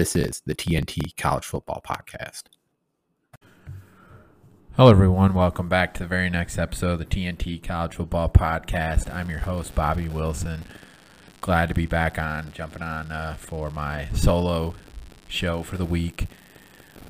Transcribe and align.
This 0.00 0.16
is 0.16 0.40
the 0.46 0.54
TNT 0.54 1.14
College 1.18 1.44
Football 1.44 1.82
Podcast. 1.86 2.44
Hello, 4.74 4.90
everyone. 4.90 5.34
Welcome 5.34 5.68
back 5.68 5.92
to 5.92 6.04
the 6.04 6.08
very 6.08 6.30
next 6.30 6.56
episode 6.56 6.92
of 6.92 6.98
the 7.00 7.04
TNT 7.04 7.62
College 7.62 7.96
Football 7.96 8.30
Podcast. 8.30 9.14
I'm 9.14 9.28
your 9.28 9.40
host, 9.40 9.74
Bobby 9.74 10.08
Wilson. 10.08 10.62
Glad 11.42 11.68
to 11.68 11.74
be 11.74 11.84
back 11.84 12.18
on, 12.18 12.50
jumping 12.54 12.80
on 12.80 13.12
uh, 13.12 13.34
for 13.38 13.68
my 13.68 14.08
solo 14.14 14.74
show 15.28 15.62
for 15.62 15.76
the 15.76 15.84
week. 15.84 16.28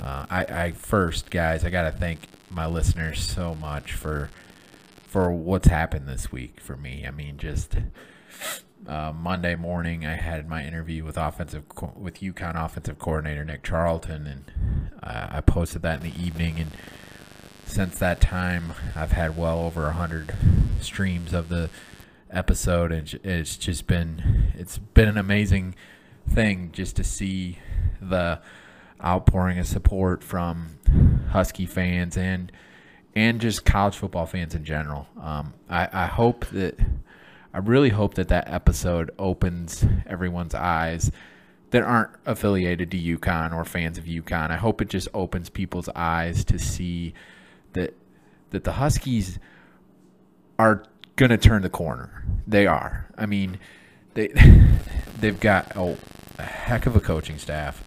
Uh, 0.03 0.27
I, 0.29 0.45
I 0.47 0.71
first, 0.73 1.31
guys, 1.31 1.65
I 1.65 1.71
gotta 1.71 1.93
thank 1.93 2.27
my 2.51 2.67
listeners 2.67 3.21
so 3.21 3.55
much 3.55 3.93
for 3.93 4.31
for 5.07 5.31
what's 5.31 5.69
happened 5.69 6.09
this 6.09 6.33
week 6.33 6.61
for 6.61 6.77
me. 6.77 7.05
I 7.07 7.13
mean, 7.13 7.37
just 7.37 7.77
uh, 8.87 9.13
Monday 9.13 9.55
morning, 9.55 10.07
I 10.07 10.15
had 10.15 10.49
my 10.49 10.65
interview 10.65 11.05
with 11.05 11.17
offensive 11.17 11.65
with 11.97 12.21
UConn 12.21 12.63
offensive 12.63 12.99
coordinator 12.99 13.45
Nick 13.45 13.63
Charlton, 13.63 14.27
and 14.27 14.45
uh, 15.03 15.29
I 15.31 15.41
posted 15.41 15.83
that 15.83 16.03
in 16.03 16.11
the 16.11 16.23
evening. 16.23 16.59
And 16.59 16.71
since 17.67 17.99
that 17.99 18.21
time, 18.21 18.73
I've 18.97 19.13
had 19.13 19.37
well 19.37 19.61
over 19.61 19.91
hundred 19.91 20.35
streams 20.81 21.33
of 21.33 21.49
the 21.49 21.71
episode, 22.31 22.93
and 22.93 23.13
it's 23.23 23.57
just 23.57 23.87
been 23.87 24.53
it's 24.57 24.79
been 24.79 25.09
an 25.09 25.19
amazing 25.19 25.75
thing 26.29 26.71
just 26.73 26.97
to 26.97 27.05
see 27.05 27.59
the 28.01 28.41
outpouring 29.03 29.59
of 29.59 29.67
support 29.67 30.23
from 30.23 30.79
Husky 31.31 31.67
fans 31.67 32.17
and 32.17 32.51
and 33.15 33.41
just 33.41 33.65
college 33.65 33.97
football 33.97 34.27
fans 34.27 34.55
in 34.55 34.65
general. 34.65 35.07
Um, 35.21 35.55
I, 35.69 35.89
I 35.93 36.07
hope 36.07 36.47
that 36.47 36.79
I 37.53 37.59
really 37.59 37.91
hope 37.91 38.15
that 38.15 38.29
that 38.29 38.49
episode 38.49 39.11
opens 39.19 39.85
everyone's 40.07 40.55
eyes 40.55 41.11
that 41.71 41.83
aren't 41.83 42.11
affiliated 42.27 42.91
to 42.91 42.99
UConn 42.99 43.55
or 43.55 43.65
fans 43.65 43.99
of 43.99 44.05
UConn. 44.05 44.51
I 44.51 44.57
hope 44.57 44.81
it 44.81 44.89
just 44.89 45.09
opens 45.15 45.51
people's 45.51 45.89
eyes 45.95 46.45
to 46.45 46.59
see 46.59 47.15
that 47.73 47.95
that 48.51 48.65
the 48.65 48.73
Huskies 48.73 49.39
are 50.59 50.85
going 51.17 51.31
to 51.31 51.39
turn 51.39 51.63
the 51.63 51.71
corner. 51.71 52.25
They 52.47 52.67
are. 52.67 53.09
I 53.17 53.27
mean, 53.27 53.59
they 54.15 54.29
they've 55.21 55.39
got 55.39 55.77
a, 55.77 55.97
a 56.39 56.43
heck 56.43 56.87
of 56.87 56.97
a 56.97 57.01
coaching 57.01 57.39
staff, 57.39 57.85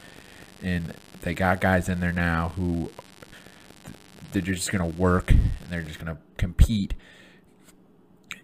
and 0.61 0.94
they 1.22 1.34
got 1.34 1.61
guys 1.61 1.89
in 1.89 2.00
there 2.00 2.14
now 2.14 2.50
who 2.56 2.89
they're 4.31 4.41
just 4.41 4.72
going 4.72 4.91
to 4.91 5.00
work 5.00 5.31
and 5.31 5.52
they're 5.69 5.81
just 5.81 6.03
going 6.03 6.14
to 6.16 6.22
compete. 6.38 6.94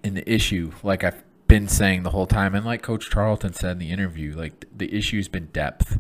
The 0.04 0.24
issue, 0.32 0.72
like 0.82 1.04
I've 1.04 1.24
been 1.48 1.68
saying 1.68 2.04
the 2.04 2.12
whole 2.12 2.28
time, 2.28 2.56
and 2.56 2.66
like 2.66 2.82
Coach 2.82 3.10
Charlton 3.10 3.54
said 3.54 3.72
in 3.74 3.80
the 3.80 3.92
interview, 3.92 4.36
like 4.36 4.66
the 4.76 4.94
issue's 4.96 5.28
been 5.28 5.48
depth, 5.48 6.00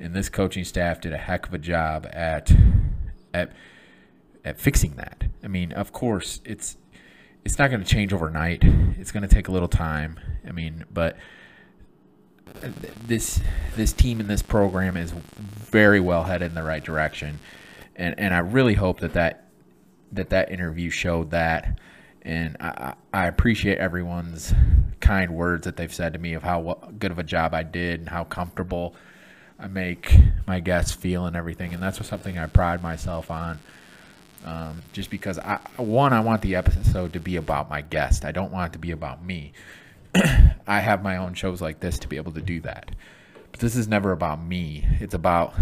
and 0.00 0.14
this 0.14 0.28
coaching 0.28 0.64
staff 0.64 1.00
did 1.00 1.12
a 1.12 1.18
heck 1.18 1.46
of 1.46 1.54
a 1.54 1.58
job 1.58 2.08
at 2.12 2.52
at 3.34 3.52
at 4.44 4.58
fixing 4.58 4.96
that. 4.96 5.24
I 5.44 5.48
mean, 5.48 5.72
of 5.72 5.92
course, 5.92 6.40
it's 6.44 6.78
it's 7.44 7.58
not 7.58 7.70
going 7.70 7.82
to 7.82 7.86
change 7.86 8.12
overnight. 8.12 8.62
It's 8.98 9.12
going 9.12 9.22
to 9.22 9.28
take 9.28 9.48
a 9.48 9.52
little 9.52 9.68
time. 9.68 10.18
I 10.46 10.52
mean, 10.52 10.84
but 10.92 11.16
uh, 12.62 12.68
this 13.06 13.40
this 13.76 13.92
team 13.92 14.20
and 14.20 14.28
this 14.28 14.42
program 14.42 14.96
is 14.96 15.12
very 15.12 16.00
well 16.00 16.24
headed 16.24 16.48
in 16.48 16.54
the 16.54 16.62
right 16.62 16.82
direction, 16.82 17.38
and 17.96 18.18
and 18.18 18.32
I 18.32 18.38
really 18.38 18.74
hope 18.74 19.00
that 19.00 19.12
that 19.12 19.48
that 20.12 20.30
that 20.30 20.50
interview 20.50 20.90
showed 20.90 21.30
that. 21.32 21.78
And 22.26 22.56
I, 22.58 22.94
I 23.14 23.26
appreciate 23.26 23.78
everyone's 23.78 24.52
kind 24.98 25.30
words 25.30 25.64
that 25.64 25.76
they've 25.76 25.94
said 25.94 26.14
to 26.14 26.18
me 26.18 26.34
of 26.34 26.42
how 26.42 26.90
good 26.98 27.12
of 27.12 27.20
a 27.20 27.22
job 27.22 27.54
I 27.54 27.62
did 27.62 28.00
and 28.00 28.08
how 28.08 28.24
comfortable 28.24 28.96
I 29.60 29.68
make 29.68 30.12
my 30.44 30.58
guests 30.58 30.90
feel 30.92 31.26
and 31.26 31.36
everything. 31.36 31.72
And 31.72 31.80
that's 31.80 32.04
something 32.04 32.36
I 32.36 32.46
pride 32.46 32.82
myself 32.82 33.30
on. 33.30 33.60
Um, 34.44 34.82
just 34.92 35.08
because 35.08 35.38
I 35.38 35.60
one 35.76 36.12
I 36.12 36.20
want 36.20 36.42
the 36.42 36.56
episode 36.56 37.12
to 37.12 37.20
be 37.20 37.36
about 37.36 37.70
my 37.70 37.80
guest. 37.80 38.24
I 38.24 38.32
don't 38.32 38.52
want 38.52 38.70
it 38.70 38.72
to 38.74 38.78
be 38.80 38.90
about 38.90 39.24
me. 39.24 39.52
I 40.66 40.80
have 40.80 41.04
my 41.04 41.18
own 41.18 41.34
shows 41.34 41.60
like 41.60 41.78
this 41.78 42.00
to 42.00 42.08
be 42.08 42.16
able 42.16 42.32
to 42.32 42.40
do 42.40 42.60
that. 42.60 42.90
But 43.52 43.60
this 43.60 43.76
is 43.76 43.86
never 43.86 44.10
about 44.10 44.42
me. 44.42 44.84
It's 45.00 45.14
about 45.14 45.54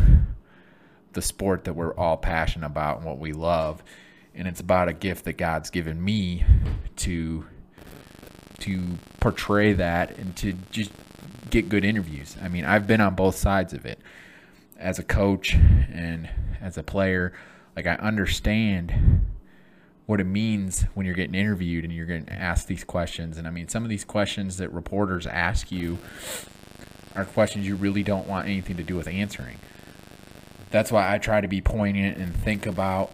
the 1.13 1.23
sport 1.23 1.65
that 1.65 1.75
we're 1.75 1.95
all 1.95 2.17
passionate 2.17 2.67
about 2.67 2.99
and 2.99 3.07
what 3.07 3.19
we 3.19 3.33
love. 3.33 3.83
And 4.35 4.49
it's 4.49 4.61
about 4.61 4.89
a 4.89 4.93
gift 4.93 5.25
that 5.27 5.35
God's 5.35 5.71
given 5.71 6.03
me 6.03 6.45
to 6.97 7.47
to 8.61 8.83
portray 9.21 9.73
that 9.75 10.17
and 10.17 10.35
to 10.37 10.55
just 10.71 10.91
get 11.51 11.69
good 11.69 11.85
interviews. 11.85 12.37
I 12.43 12.49
mean, 12.49 12.65
I've 12.65 12.87
been 12.87 13.01
on 13.01 13.15
both 13.15 13.37
sides 13.37 13.73
of 13.73 13.85
it 13.85 13.99
as 14.79 14.99
a 14.99 15.03
coach 15.03 15.55
and 15.55 16.29
as 16.61 16.79
a 16.79 16.83
player. 16.83 17.33
Like 17.77 17.87
I 17.87 17.95
understand 17.95 19.27
what 20.07 20.21
it 20.21 20.25
means 20.25 20.83
when 20.95 21.07
you're 21.07 21.15
getting 21.15 21.35
interviewed 21.35 21.85
and 21.85 21.93
you're 21.93 22.07
getting 22.07 22.29
asked 22.29 22.69
these 22.69 22.85
questions. 22.85 23.39
And 23.39 23.47
I 23.47 23.51
mean, 23.51 23.69
some 23.69 23.83
of 23.83 23.89
these 23.89 24.05
questions 24.05 24.59
that 24.59 24.73
reporters 24.73 25.27
ask 25.27 25.73
you 25.73 25.99
are 27.15 27.25
questions 27.25 27.67
you 27.67 27.77
really 27.77 28.03
don't 28.03 28.27
want 28.27 28.47
anything 28.47 28.77
to 28.77 28.83
do 28.83 28.97
with 28.97 29.09
answering. 29.09 29.59
That's 30.71 30.91
why 30.91 31.13
I 31.13 31.19
try 31.19 31.41
to 31.41 31.49
be 31.49 31.61
poignant 31.61 32.19
and 32.19 32.35
think 32.35 32.67
about 32.67 33.13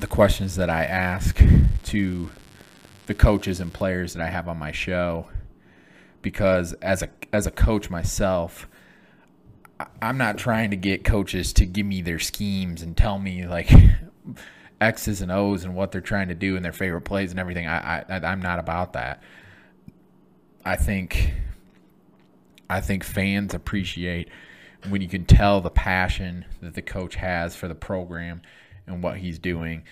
the 0.00 0.06
questions 0.06 0.56
that 0.56 0.70
I 0.70 0.84
ask 0.84 1.40
to 1.84 2.30
the 3.06 3.14
coaches 3.14 3.60
and 3.60 3.72
players 3.72 4.14
that 4.14 4.22
I 4.22 4.30
have 4.30 4.48
on 4.48 4.58
my 4.58 4.72
show 4.72 5.28
because 6.22 6.72
as 6.74 7.02
a 7.02 7.08
as 7.32 7.46
a 7.46 7.50
coach 7.50 7.90
myself 7.90 8.66
I'm 10.00 10.18
not 10.18 10.38
trying 10.38 10.70
to 10.70 10.76
get 10.76 11.04
coaches 11.04 11.52
to 11.54 11.66
give 11.66 11.86
me 11.86 12.02
their 12.02 12.18
schemes 12.18 12.82
and 12.82 12.96
tell 12.96 13.18
me 13.18 13.46
like 13.46 13.70
X's 14.80 15.20
and 15.20 15.30
O's 15.30 15.64
and 15.64 15.74
what 15.74 15.92
they're 15.92 16.00
trying 16.00 16.28
to 16.28 16.34
do 16.34 16.56
and 16.56 16.64
their 16.64 16.72
favorite 16.72 17.02
plays 17.02 17.30
and 17.30 17.40
everything. 17.40 17.66
I, 17.66 18.00
I 18.00 18.04
I'm 18.08 18.40
not 18.40 18.58
about 18.58 18.94
that. 18.94 19.22
I 20.64 20.76
think 20.76 21.34
I 22.68 22.80
think 22.80 23.04
fans 23.04 23.54
appreciate 23.54 24.28
when 24.88 25.02
you 25.02 25.08
can 25.08 25.24
tell 25.24 25.60
the 25.60 25.70
passion 25.70 26.46
that 26.62 26.74
the 26.74 26.82
coach 26.82 27.16
has 27.16 27.54
for 27.54 27.68
the 27.68 27.74
program 27.74 28.40
and 28.86 29.02
what 29.02 29.18
he's 29.18 29.38
doing. 29.38 29.84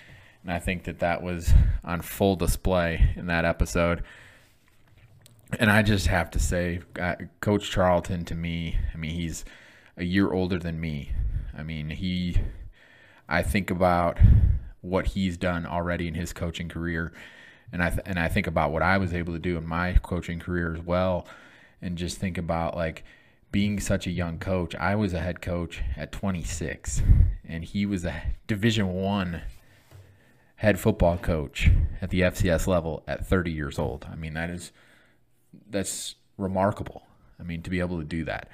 And 0.43 0.51
I 0.51 0.59
think 0.59 0.83
that 0.85 0.99
that 0.99 1.21
was 1.21 1.53
on 1.83 2.01
full 2.01 2.35
display 2.35 3.13
in 3.15 3.27
that 3.27 3.45
episode. 3.45 4.03
And 5.59 5.71
I 5.71 5.81
just 5.81 6.07
have 6.07 6.29
to 6.31 6.39
say, 6.39 6.81
uh, 6.99 7.15
Coach 7.41 7.71
Charlton 7.71 8.23
to 8.25 8.35
me, 8.35 8.77
I 8.93 8.97
mean, 8.97 9.11
he's 9.11 9.45
a 9.97 10.03
year 10.03 10.31
older 10.31 10.59
than 10.59 10.79
me. 10.79 11.11
I 11.57 11.63
mean, 11.63 11.89
he, 11.89 12.37
I 13.27 13.43
think 13.43 13.69
about 13.69 14.17
what 14.81 15.07
he's 15.07 15.37
done 15.37 15.65
already 15.65 16.07
in 16.07 16.13
his 16.13 16.33
coaching 16.33 16.69
career, 16.69 17.11
and 17.71 17.83
I 17.83 17.89
th- 17.89 18.01
and 18.05 18.17
I 18.17 18.27
think 18.27 18.47
about 18.47 18.71
what 18.71 18.81
I 18.81 18.97
was 18.97 19.13
able 19.13 19.33
to 19.33 19.39
do 19.39 19.57
in 19.57 19.67
my 19.67 19.93
coaching 20.01 20.39
career 20.39 20.73
as 20.73 20.81
well, 20.81 21.27
and 21.81 21.97
just 21.97 22.17
think 22.17 22.37
about 22.37 22.75
like 22.75 23.03
being 23.51 23.79
such 23.79 24.05
a 24.07 24.11
young 24.11 24.39
coach. 24.39 24.75
I 24.75 24.95
was 24.95 25.13
a 25.13 25.19
head 25.19 25.41
coach 25.41 25.81
at 25.97 26.11
26, 26.11 27.01
and 27.47 27.63
he 27.63 27.85
was 27.85 28.05
a 28.05 28.21
Division 28.47 28.93
One 28.93 29.41
head 30.57 30.79
football 30.79 31.17
coach 31.17 31.69
at 32.01 32.09
the 32.09 32.21
FCS 32.21 32.67
level 32.67 33.03
at 33.07 33.25
30 33.25 33.51
years 33.51 33.79
old. 33.79 34.05
I 34.11 34.15
mean, 34.15 34.33
that 34.33 34.49
is 34.49 34.71
that's 35.69 36.15
remarkable. 36.37 37.03
I 37.39 37.43
mean, 37.43 37.61
to 37.63 37.69
be 37.69 37.79
able 37.79 37.97
to 37.99 38.03
do 38.05 38.25
that. 38.25 38.49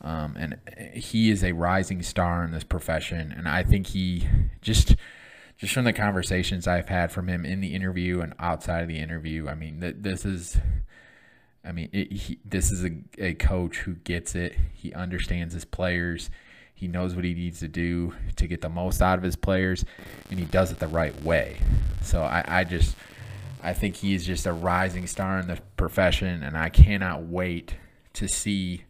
Um, 0.00 0.34
and 0.36 0.58
he 0.94 1.30
is 1.30 1.44
a 1.44 1.52
rising 1.52 2.02
star 2.02 2.44
in 2.44 2.50
this 2.50 2.64
profession, 2.64 3.32
and 3.36 3.46
I 3.48 3.62
think 3.62 3.88
he 3.88 4.26
just 4.60 4.96
just 5.62 5.74
from 5.74 5.84
the 5.84 5.92
conversations 5.92 6.66
I've 6.66 6.88
had 6.88 7.12
from 7.12 7.28
him 7.28 7.44
in 7.44 7.60
the 7.60 7.72
interview 7.72 8.20
and 8.20 8.34
outside 8.40 8.82
of 8.82 8.88
the 8.88 8.98
interview, 8.98 9.46
I 9.46 9.54
mean, 9.54 9.80
th- 9.80 9.96
this 10.00 10.24
is, 10.24 10.58
I 11.64 11.72
mean, 11.72 11.88
it, 11.92 12.12
he, 12.12 12.38
this 12.44 12.70
is 12.72 12.84
a, 12.84 12.90
a 13.18 13.34
coach 13.34 13.78
who 13.78 13.94
gets 13.94 14.34
it. 14.34 14.56
He 14.72 14.92
understands 14.92 15.54
his 15.54 15.64
players. 15.64 16.30
He 16.74 16.88
knows 16.88 17.14
what 17.14 17.24
he 17.24 17.34
needs 17.34 17.60
to 17.60 17.68
do 17.68 18.14
to 18.36 18.46
get 18.48 18.60
the 18.60 18.68
most 18.68 19.00
out 19.00 19.16
of 19.16 19.22
his 19.22 19.36
players, 19.36 19.84
and 20.30 20.38
he 20.40 20.44
does 20.44 20.72
it 20.72 20.80
the 20.80 20.88
right 20.88 21.14
way. 21.22 21.58
So 22.02 22.22
I, 22.22 22.44
I 22.46 22.64
just, 22.64 22.96
I 23.62 23.72
think 23.72 23.94
he 23.96 24.14
is 24.14 24.26
just 24.26 24.46
a 24.46 24.52
rising 24.52 25.06
star 25.06 25.38
in 25.38 25.46
the 25.46 25.60
profession, 25.76 26.42
and 26.42 26.56
I 26.56 26.68
cannot 26.70 27.22
wait 27.22 27.76
to 28.14 28.26
see 28.26 28.82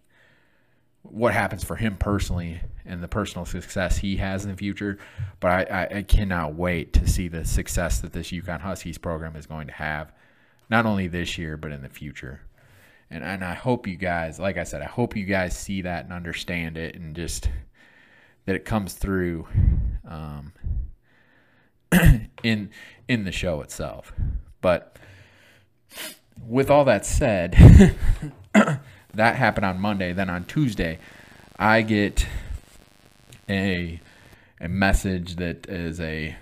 what 1.03 1.35
happens 1.35 1.65
for 1.65 1.77
him 1.77 1.97
personally 1.97 2.61
and 2.87 3.03
the 3.03 3.09
personal 3.09 3.45
success 3.45 3.99
he 3.99 4.17
has 4.17 4.45
in 4.45 4.51
the 4.51 4.57
future. 4.57 4.99
But 5.41 5.71
I, 5.71 5.83
I, 5.83 5.97
I 5.99 6.03
cannot 6.03 6.55
wait 6.55 6.93
to 6.95 7.07
see 7.07 7.29
the 7.29 7.45
success 7.45 8.01
that 8.01 8.13
this 8.13 8.31
UConn 8.31 8.61
Huskies 8.61 8.99
program 8.99 9.37
is 9.37 9.47
going 9.47 9.67
to 9.67 9.75
have, 9.75 10.13
not 10.71 10.87
only 10.87 11.09
this 11.09 11.37
year 11.37 11.57
but 11.57 11.73
in 11.73 11.83
the 11.83 11.89
future. 11.89 12.41
And 13.13 13.23
and 13.23 13.45
I 13.45 13.53
hope 13.53 13.87
you 13.87 13.97
guys, 13.97 14.39
like 14.41 14.57
I 14.57 14.65
said, 14.65 14.81
I 14.81 14.87
hope 14.87 15.15
you 15.15 15.27
guys 15.27 15.55
see 15.57 15.83
that 15.83 16.05
and 16.05 16.15
understand 16.15 16.79
it, 16.79 16.95
and 16.95 17.15
just 17.15 17.51
that 18.47 18.57
it 18.57 18.65
comes 18.65 18.95
through 18.95 19.47
um, 20.09 20.55
in 22.43 22.71
in 23.09 23.25
the 23.25 23.31
show 23.31 23.61
itself. 23.61 24.15
But 24.63 24.99
with 26.43 26.71
all 26.71 26.87
that 26.87 27.05
said, 27.05 27.53
that 28.55 29.37
happened 29.37 29.67
on 29.67 29.79
Monday. 29.79 30.15
Then 30.15 30.31
on 30.31 30.45
Tuesday, 30.47 30.99
I 31.59 31.83
get 31.83 32.27
a 33.47 34.01
a 34.59 34.69
message 34.69 35.37
that 35.37 35.69
is 35.69 36.01
a 36.01 36.35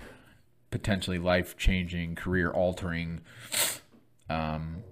potentially 0.69 1.19
life 1.19 1.57
changing, 1.57 2.15
career 2.15 2.49
altering 2.49 3.19
um, 4.29 4.83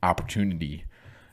opportunity. 0.00 0.84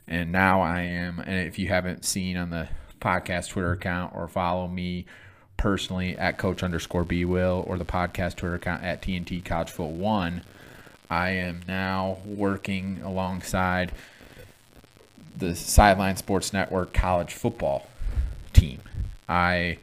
And 0.08 0.32
now 0.32 0.60
I 0.60 0.82
am, 0.82 1.20
and 1.20 1.46
if 1.46 1.58
you 1.58 1.68
haven't 1.68 2.04
seen 2.04 2.36
on 2.36 2.50
the 2.50 2.68
podcast 3.00 3.50
Twitter 3.50 3.72
account 3.72 4.14
or 4.14 4.28
follow 4.28 4.68
me 4.68 5.06
personally 5.56 6.16
at 6.18 6.38
coach 6.38 6.62
underscore 6.62 7.04
B 7.04 7.24
will 7.24 7.64
or 7.66 7.78
the 7.78 7.84
podcast 7.84 8.36
Twitter 8.36 8.54
account 8.56 8.82
at 8.82 9.00
TNT 9.00 9.44
College 9.44 9.70
Foot 9.70 9.90
One, 9.90 10.42
I 11.08 11.30
am 11.30 11.60
now 11.68 12.18
working 12.24 13.00
alongside 13.04 13.92
the 15.36 15.54
Sideline 15.54 16.16
Sports 16.16 16.52
Network 16.52 16.92
college 16.92 17.32
football 17.32 17.86
team. 18.52 18.80
I 19.28 19.78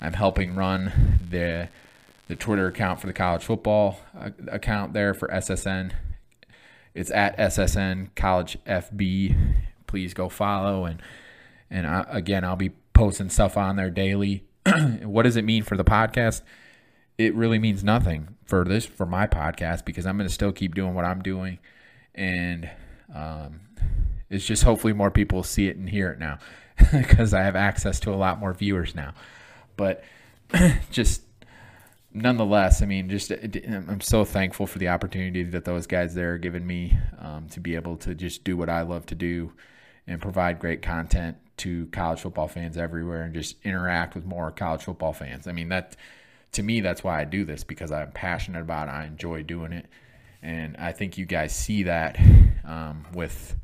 I'm 0.00 0.14
helping 0.14 0.54
run 0.54 1.20
the 1.30 1.68
the 2.28 2.36
Twitter 2.36 2.68
account 2.68 3.00
for 3.00 3.06
the 3.06 3.12
college 3.12 3.42
football 3.42 4.00
uh, 4.18 4.30
account 4.48 4.92
there 4.92 5.14
for 5.14 5.28
SSN. 5.28 5.92
It's 6.94 7.10
at 7.10 7.36
SSN 7.38 8.14
College 8.16 8.58
FB. 8.66 9.56
Please 9.86 10.14
go 10.14 10.28
follow 10.28 10.84
and 10.84 11.00
and 11.70 11.86
I, 11.86 12.04
again 12.08 12.44
I'll 12.44 12.56
be 12.56 12.70
posting 12.92 13.30
stuff 13.30 13.56
on 13.56 13.76
there 13.76 13.90
daily. 13.90 14.44
what 15.02 15.22
does 15.22 15.36
it 15.36 15.44
mean 15.44 15.62
for 15.62 15.76
the 15.76 15.84
podcast? 15.84 16.42
It 17.16 17.34
really 17.34 17.58
means 17.58 17.84
nothing 17.84 18.36
for 18.44 18.64
this 18.64 18.84
for 18.84 19.06
my 19.06 19.26
podcast 19.26 19.84
because 19.84 20.06
I'm 20.06 20.16
going 20.16 20.28
to 20.28 20.34
still 20.34 20.52
keep 20.52 20.74
doing 20.74 20.94
what 20.94 21.04
I'm 21.04 21.22
doing, 21.22 21.58
and 22.14 22.68
um, 23.14 23.60
it's 24.28 24.44
just 24.44 24.62
hopefully 24.62 24.92
more 24.92 25.10
people 25.10 25.42
see 25.42 25.68
it 25.68 25.76
and 25.76 25.88
hear 25.88 26.10
it 26.10 26.18
now 26.18 26.38
because 26.92 27.34
I 27.34 27.42
have 27.42 27.56
access 27.56 28.00
to 28.00 28.10
a 28.10 28.16
lot 28.16 28.38
more 28.38 28.52
viewers 28.54 28.94
now. 28.94 29.14
But 29.76 30.04
just 30.90 31.22
nonetheless, 32.12 32.82
I 32.82 32.86
mean, 32.86 33.08
just 33.08 33.30
I'm 33.30 34.00
so 34.00 34.24
thankful 34.24 34.66
for 34.66 34.78
the 34.78 34.88
opportunity 34.88 35.42
that 35.44 35.64
those 35.64 35.86
guys 35.86 36.14
there 36.14 36.34
are 36.34 36.38
giving 36.38 36.66
me 36.66 36.98
um, 37.18 37.48
to 37.50 37.60
be 37.60 37.74
able 37.74 37.96
to 37.98 38.14
just 38.14 38.44
do 38.44 38.56
what 38.56 38.68
I 38.68 38.82
love 38.82 39.06
to 39.06 39.14
do 39.14 39.52
and 40.06 40.20
provide 40.20 40.58
great 40.58 40.82
content 40.82 41.36
to 41.58 41.86
college 41.86 42.20
football 42.20 42.48
fans 42.48 42.76
everywhere 42.76 43.22
and 43.22 43.34
just 43.34 43.56
interact 43.64 44.14
with 44.14 44.24
more 44.24 44.50
college 44.50 44.82
football 44.82 45.12
fans. 45.12 45.46
I 45.46 45.52
mean, 45.52 45.68
that 45.68 45.96
to 46.52 46.62
me, 46.62 46.80
that's 46.80 47.04
why 47.04 47.20
I 47.20 47.24
do 47.24 47.44
this 47.44 47.64
because 47.64 47.92
I'm 47.92 48.10
passionate 48.12 48.60
about 48.60 48.88
it. 48.88 48.92
I 48.92 49.04
enjoy 49.06 49.42
doing 49.42 49.72
it. 49.72 49.86
And 50.42 50.76
I 50.78 50.92
think 50.92 51.18
you 51.18 51.26
guys 51.26 51.54
see 51.54 51.84
that 51.84 52.18
um, 52.64 53.06
with 53.14 53.56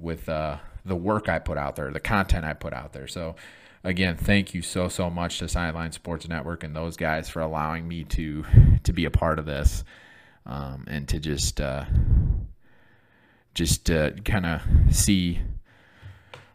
with 0.00 0.28
uh, 0.28 0.56
the 0.84 0.96
work 0.96 1.28
I 1.28 1.38
put 1.38 1.56
out 1.56 1.76
there, 1.76 1.90
the 1.90 2.00
content 2.00 2.44
I 2.44 2.54
put 2.54 2.72
out 2.72 2.92
there. 2.92 3.06
So, 3.06 3.36
again, 3.84 4.16
thank 4.16 4.54
you 4.54 4.62
so 4.62 4.88
so 4.88 5.10
much 5.10 5.38
to 5.38 5.48
Sideline 5.48 5.92
Sports 5.92 6.26
Network 6.26 6.64
and 6.64 6.74
those 6.74 6.96
guys 6.96 7.28
for 7.28 7.40
allowing 7.40 7.86
me 7.86 8.04
to 8.04 8.44
to 8.82 8.92
be 8.92 9.04
a 9.04 9.10
part 9.10 9.38
of 9.38 9.46
this 9.46 9.84
um, 10.46 10.84
and 10.88 11.06
to 11.08 11.20
just 11.20 11.60
uh, 11.60 11.84
just 13.54 13.90
uh, 13.90 14.10
kind 14.24 14.46
of 14.46 14.62
see 14.90 15.40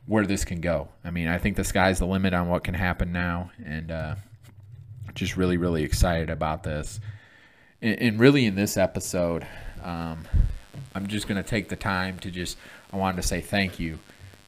where 0.08 0.26
this 0.26 0.44
can 0.44 0.60
go. 0.60 0.90
I 1.06 1.12
mean, 1.12 1.28
I 1.28 1.38
think 1.38 1.56
the 1.56 1.64
sky's 1.64 2.00
the 2.00 2.08
limit 2.08 2.34
on 2.34 2.50
what 2.50 2.64
can 2.64 2.74
happen 2.74 3.12
now, 3.12 3.52
and 3.64 3.92
uh, 3.92 4.16
just 5.14 5.38
really 5.38 5.58
really 5.58 5.84
excited 5.84 6.30
about 6.30 6.64
this. 6.64 7.00
And, 7.82 8.02
and 8.02 8.20
really, 8.20 8.46
in 8.46 8.56
this 8.56 8.76
episode, 8.76 9.46
um, 9.84 10.28
I'm 10.96 11.08
just 11.08 11.28
going 11.28 11.42
to 11.42 11.48
take 11.48 11.70
the 11.70 11.76
time 11.76 12.18
to 12.20 12.32
just 12.32 12.58
I 12.92 12.98
wanted 12.98 13.22
to 13.22 13.28
say 13.28 13.40
thank 13.40 13.80
you 13.80 14.00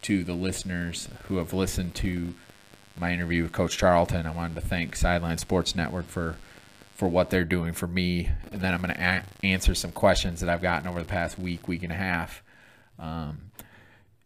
to 0.01 0.24
the 0.24 0.34
listeners 0.34 1.07
who 1.27 1.38
have 1.38 1.54
listened 1.54 1.94
to 1.94 2.34
my 2.99 3.13
interview 3.13 3.43
with 3.43 3.51
Coach 3.51 3.77
Charlton. 3.77 4.25
I 4.25 4.31
wanted 4.31 4.55
to 4.55 4.61
thank 4.61 4.95
Sideline 4.95 5.38
Sports 5.38 5.75
Network 5.75 6.07
for 6.07 6.35
for 7.01 7.07
what 7.07 7.31
they're 7.31 7.43
doing 7.43 7.73
for 7.73 7.88
me, 7.88 8.29
and 8.51 8.61
then 8.61 8.75
I'm 8.75 8.81
going 8.81 8.93
to 8.93 9.01
a- 9.01 9.23
answer 9.43 9.73
some 9.73 9.91
questions 9.91 10.39
that 10.41 10.49
I've 10.49 10.61
gotten 10.61 10.88
over 10.88 10.99
the 10.99 11.07
past 11.07 11.39
week, 11.39 11.67
week 11.67 11.81
and 11.81 11.91
a 11.91 11.95
half, 11.95 12.43
um, 12.99 13.49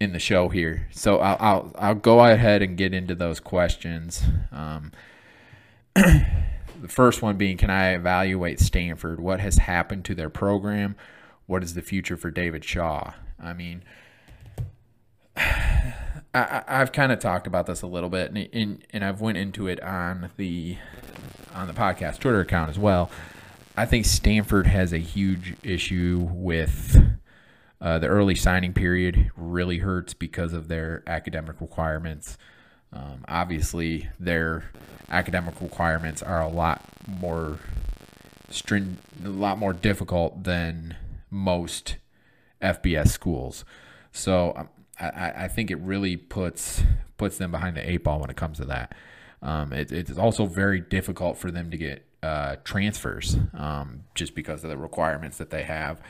in 0.01 0.11
the 0.11 0.19
show 0.19 0.49
here. 0.49 0.85
So 0.91 1.19
I'll, 1.19 1.37
I'll, 1.39 1.75
I'll 1.77 1.95
go 1.95 2.19
ahead 2.19 2.61
and 2.61 2.75
get 2.75 2.93
into 2.93 3.15
those 3.15 3.39
questions. 3.39 4.23
Um, 4.51 4.91
the 5.95 6.89
first 6.89 7.21
one 7.21 7.37
being, 7.37 7.55
can 7.55 7.69
I 7.69 7.93
evaluate 7.93 8.59
Stanford? 8.59 9.21
What 9.21 9.39
has 9.39 9.55
happened 9.55 10.03
to 10.05 10.13
their 10.13 10.29
program? 10.29 10.97
What 11.45 11.63
is 11.63 11.75
the 11.75 11.81
future 11.81 12.17
for 12.17 12.29
David 12.29 12.65
Shaw? 12.65 13.13
I 13.41 13.53
mean, 13.53 13.83
I, 16.35 16.77
have 16.79 16.91
kind 16.91 17.11
of 17.11 17.19
talked 17.19 17.47
about 17.47 17.65
this 17.65 17.81
a 17.81 17.87
little 17.87 18.09
bit, 18.09 18.31
and, 18.31 18.49
and 18.51 18.85
and 18.91 19.05
I've 19.05 19.21
went 19.21 19.37
into 19.37 19.67
it 19.67 19.81
on 19.81 20.29
the 20.37 20.77
on 21.53 21.67
the 21.67 21.73
podcast 21.73 22.19
Twitter 22.19 22.41
account 22.41 22.69
as 22.69 22.77
well. 22.77 23.09
I 23.77 23.85
think 23.85 24.05
Stanford 24.05 24.67
has 24.67 24.91
a 24.91 24.97
huge 24.97 25.55
issue 25.63 26.27
with 26.31 26.97
uh, 27.79 27.99
the 27.99 28.07
early 28.07 28.35
signing 28.35 28.73
period. 28.73 29.31
Really 29.37 29.77
hurts 29.79 30.13
because 30.13 30.51
of 30.51 30.67
their 30.67 31.03
academic 31.07 31.61
requirements. 31.61 32.37
Um, 32.91 33.23
obviously, 33.27 34.09
their 34.19 34.71
academic 35.09 35.61
requirements 35.61 36.21
are 36.21 36.41
a 36.41 36.49
lot 36.49 36.83
more 37.07 37.59
string, 38.49 38.97
a 39.23 39.29
lot 39.29 39.57
more 39.57 39.73
difficult 39.73 40.43
than 40.43 40.95
most 41.29 41.97
FBS 42.61 43.07
schools. 43.07 43.63
So 44.11 44.53
um, 44.55 44.69
I, 44.99 45.33
I 45.35 45.47
think 45.47 45.71
it 45.71 45.79
really 45.79 46.17
puts 46.17 46.83
puts 47.17 47.37
them 47.37 47.51
behind 47.51 47.77
the 47.77 47.89
eight 47.89 48.03
ball 48.03 48.19
when 48.19 48.29
it 48.29 48.35
comes 48.35 48.57
to 48.57 48.65
that. 48.65 48.93
Um, 49.41 49.73
it, 49.73 49.91
it's 49.91 50.17
also 50.17 50.45
very 50.45 50.81
difficult 50.81 51.37
for 51.37 51.51
them 51.51 51.71
to 51.71 51.77
get 51.77 52.05
uh, 52.23 52.55
transfers 52.63 53.37
um, 53.53 54.03
just 54.15 54.35
because 54.35 54.63
of 54.63 54.69
the 54.69 54.77
requirements 54.77 55.37
that 55.37 55.51
they 55.51 55.63
have, 55.63 56.01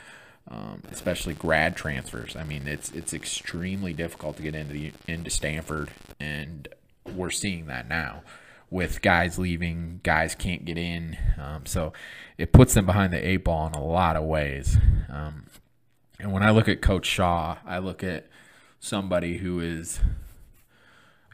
um, 0.48 0.82
especially 0.90 1.34
grad 1.34 1.76
transfers. 1.76 2.36
I 2.36 2.44
mean, 2.44 2.66
it's 2.66 2.90
it's 2.92 3.12
extremely 3.12 3.92
difficult 3.92 4.36
to 4.36 4.42
get 4.42 4.54
into 4.54 4.72
the, 4.72 4.92
into 5.06 5.30
Stanford, 5.30 5.90
and 6.18 6.68
we're 7.14 7.30
seeing 7.30 7.66
that 7.66 7.88
now 7.88 8.22
with 8.70 9.00
guys 9.02 9.38
leaving, 9.38 10.00
guys 10.02 10.34
can't 10.34 10.64
get 10.64 10.78
in. 10.78 11.16
Um, 11.40 11.66
so 11.66 11.92
it 12.36 12.52
puts 12.52 12.74
them 12.74 12.86
behind 12.86 13.12
the 13.12 13.26
eight 13.26 13.44
ball 13.44 13.66
in 13.66 13.74
a 13.74 13.84
lot 13.84 14.16
of 14.16 14.24
ways. 14.24 14.76
Um, 15.08 15.46
and 16.18 16.32
when 16.32 16.42
I 16.42 16.50
look 16.50 16.68
at 16.68 16.80
Coach 16.80 17.06
Shaw, 17.06 17.58
I 17.64 17.78
look 17.78 18.02
at 18.02 18.26
somebody 18.80 19.38
who 19.38 19.60
is 19.60 20.00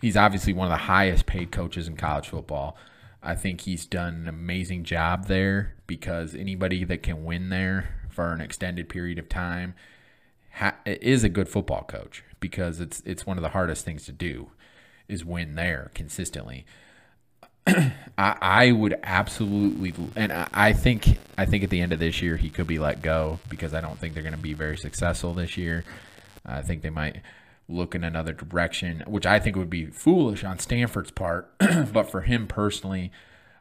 he's 0.01 0.17
obviously 0.17 0.53
one 0.53 0.67
of 0.67 0.73
the 0.73 0.85
highest 0.85 1.27
paid 1.27 1.51
coaches 1.51 1.89
in 1.89 1.97
college 1.97 2.29
football. 2.29 2.77
I 3.23 3.35
think 3.37 3.63
he's 3.63 3.87
done 3.87 4.15
an 4.15 4.29
amazing 4.29 4.85
job 4.85 5.27
there 5.27 5.75
because 5.87 6.35
anybody 6.35 6.85
that 6.85 7.03
can 7.03 7.25
win 7.25 7.51
there 7.51 7.95
for 8.11 8.33
an 8.33 8.41
extended 8.41 8.89
period 8.89 9.19
of 9.19 9.29
time 9.29 9.75
ha- 10.55 10.77
is 10.85 11.25
a 11.25 11.29
good 11.29 11.49
football 11.49 11.85
coach 11.85 12.25
because 12.41 12.81
it's 12.81 13.01
it's 13.07 13.27
one 13.27 13.39
of 13.39 13.43
the 13.43 13.51
hardest 13.51 13.85
things 13.85 14.05
to 14.07 14.13
do 14.13 14.51
is 15.09 15.25
win 15.25 15.55
there 15.55 15.91
consistently. 15.95 16.67
I, 17.67 17.93
I 18.19 18.73
would 18.73 18.99
absolutely, 19.05 19.95
and 20.17 20.33
I, 20.33 20.49
I 20.53 20.73
think 20.73 21.19
I 21.39 21.47
think 21.47 21.63
at 21.63 21.71
the 21.71 21.81
end 21.81 21.93
of 21.93 22.01
this 22.01 22.21
year 22.21 22.37
he 22.37 22.51
could 22.51 22.67
be 22.67 22.79
let 22.79 23.03
go 23.03 23.39
because 23.49 23.73
I 23.73 23.81
don't 23.81 23.99
think 23.99 24.15
they're 24.15 24.23
going 24.23 24.35
to 24.35 24.39
be 24.39 24.55
very 24.55 24.77
successful 24.77 25.33
this 25.33 25.57
year. 25.57 25.85
I 26.45 26.63
think 26.63 26.83
they 26.83 26.91
might 26.91 27.23
look 27.69 27.95
in 27.95 28.05
another 28.05 28.33
direction, 28.33 29.03
which 29.07 29.27
I 29.27 29.39
think 29.39 29.57
would 29.57 29.71
be 29.71 29.87
foolish 29.87 30.45
on 30.45 30.59
Stanford's 30.59 31.11
part. 31.11 31.53
but 31.93 32.11
for 32.11 32.23
him 32.23 32.47
personally, 32.47 33.13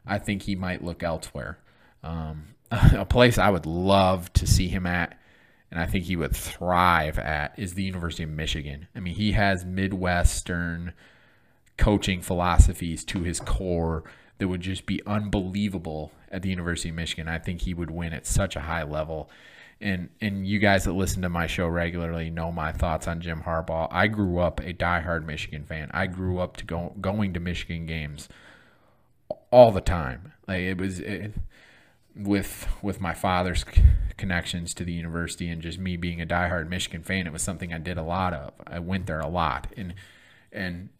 I 0.06 0.18
think 0.18 0.42
he 0.42 0.54
might 0.54 0.84
look 0.84 1.02
elsewhere. 1.02 1.58
Um, 2.02 2.54
a 2.70 3.04
place 3.04 3.38
I 3.38 3.50
would 3.50 3.66
love 3.66 4.32
to 4.34 4.46
see 4.46 4.68
him 4.68 4.86
at, 4.86 5.18
and 5.70 5.80
I 5.80 5.86
think 5.86 6.04
he 6.04 6.16
would 6.16 6.34
thrive 6.34 7.18
at, 7.18 7.58
is 7.58 7.74
the 7.74 7.84
University 7.84 8.24
of 8.24 8.30
Michigan. 8.30 8.88
I 8.94 9.00
mean, 9.00 9.14
he 9.14 9.32
has 9.32 9.64
Midwestern 9.64 10.92
coaching 11.76 12.20
philosophies 12.20 13.04
to 13.06 13.22
his 13.22 13.40
core 13.40 14.04
that 14.38 14.48
would 14.48 14.60
just 14.60 14.86
be 14.86 15.00
unbelievable 15.06 16.12
at 16.30 16.42
the 16.42 16.50
University 16.50 16.88
of 16.88 16.94
Michigan. 16.94 17.28
I 17.28 17.38
think 17.38 17.62
he 17.62 17.74
would 17.74 17.90
win 17.90 18.12
at 18.12 18.26
such 18.26 18.56
a 18.56 18.60
high 18.60 18.82
level 18.82 19.30
and 19.82 20.08
and 20.20 20.46
you 20.46 20.58
guys 20.58 20.84
that 20.84 20.92
listen 20.92 21.22
to 21.22 21.28
my 21.28 21.46
show 21.46 21.66
regularly 21.66 22.30
know 22.30 22.52
my 22.52 22.72
thoughts 22.72 23.08
on 23.08 23.20
Jim 23.20 23.42
Harbaugh. 23.42 23.88
I 23.90 24.06
grew 24.06 24.38
up 24.38 24.60
a 24.60 24.72
diehard 24.72 25.24
Michigan 25.26 25.64
fan. 25.64 25.90
I 25.92 26.06
grew 26.06 26.38
up 26.38 26.56
to 26.58 26.64
go 26.64 26.94
going 27.00 27.34
to 27.34 27.40
Michigan 27.40 27.86
games 27.86 28.28
all 29.50 29.72
the 29.72 29.80
time. 29.80 30.32
Like 30.46 30.60
it 30.60 30.78
was 30.78 31.00
it, 31.00 31.34
with 32.14 32.68
with 32.80 33.00
my 33.00 33.14
father's 33.14 33.64
connections 34.16 34.72
to 34.74 34.84
the 34.84 34.92
university 34.92 35.48
and 35.48 35.60
just 35.60 35.78
me 35.78 35.96
being 35.96 36.20
a 36.20 36.26
diehard 36.26 36.68
Michigan 36.68 37.02
fan. 37.02 37.26
It 37.26 37.32
was 37.32 37.42
something 37.42 37.72
I 37.72 37.78
did 37.78 37.98
a 37.98 38.02
lot 38.02 38.32
of. 38.32 38.52
I 38.66 38.78
went 38.78 39.06
there 39.06 39.20
a 39.20 39.28
lot, 39.28 39.66
and 39.76 39.94
and 40.52 40.90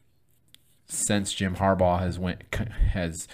since 0.86 1.32
Jim 1.32 1.56
Harbaugh 1.56 2.00
has 2.00 2.18
went 2.18 2.42
has 2.92 3.28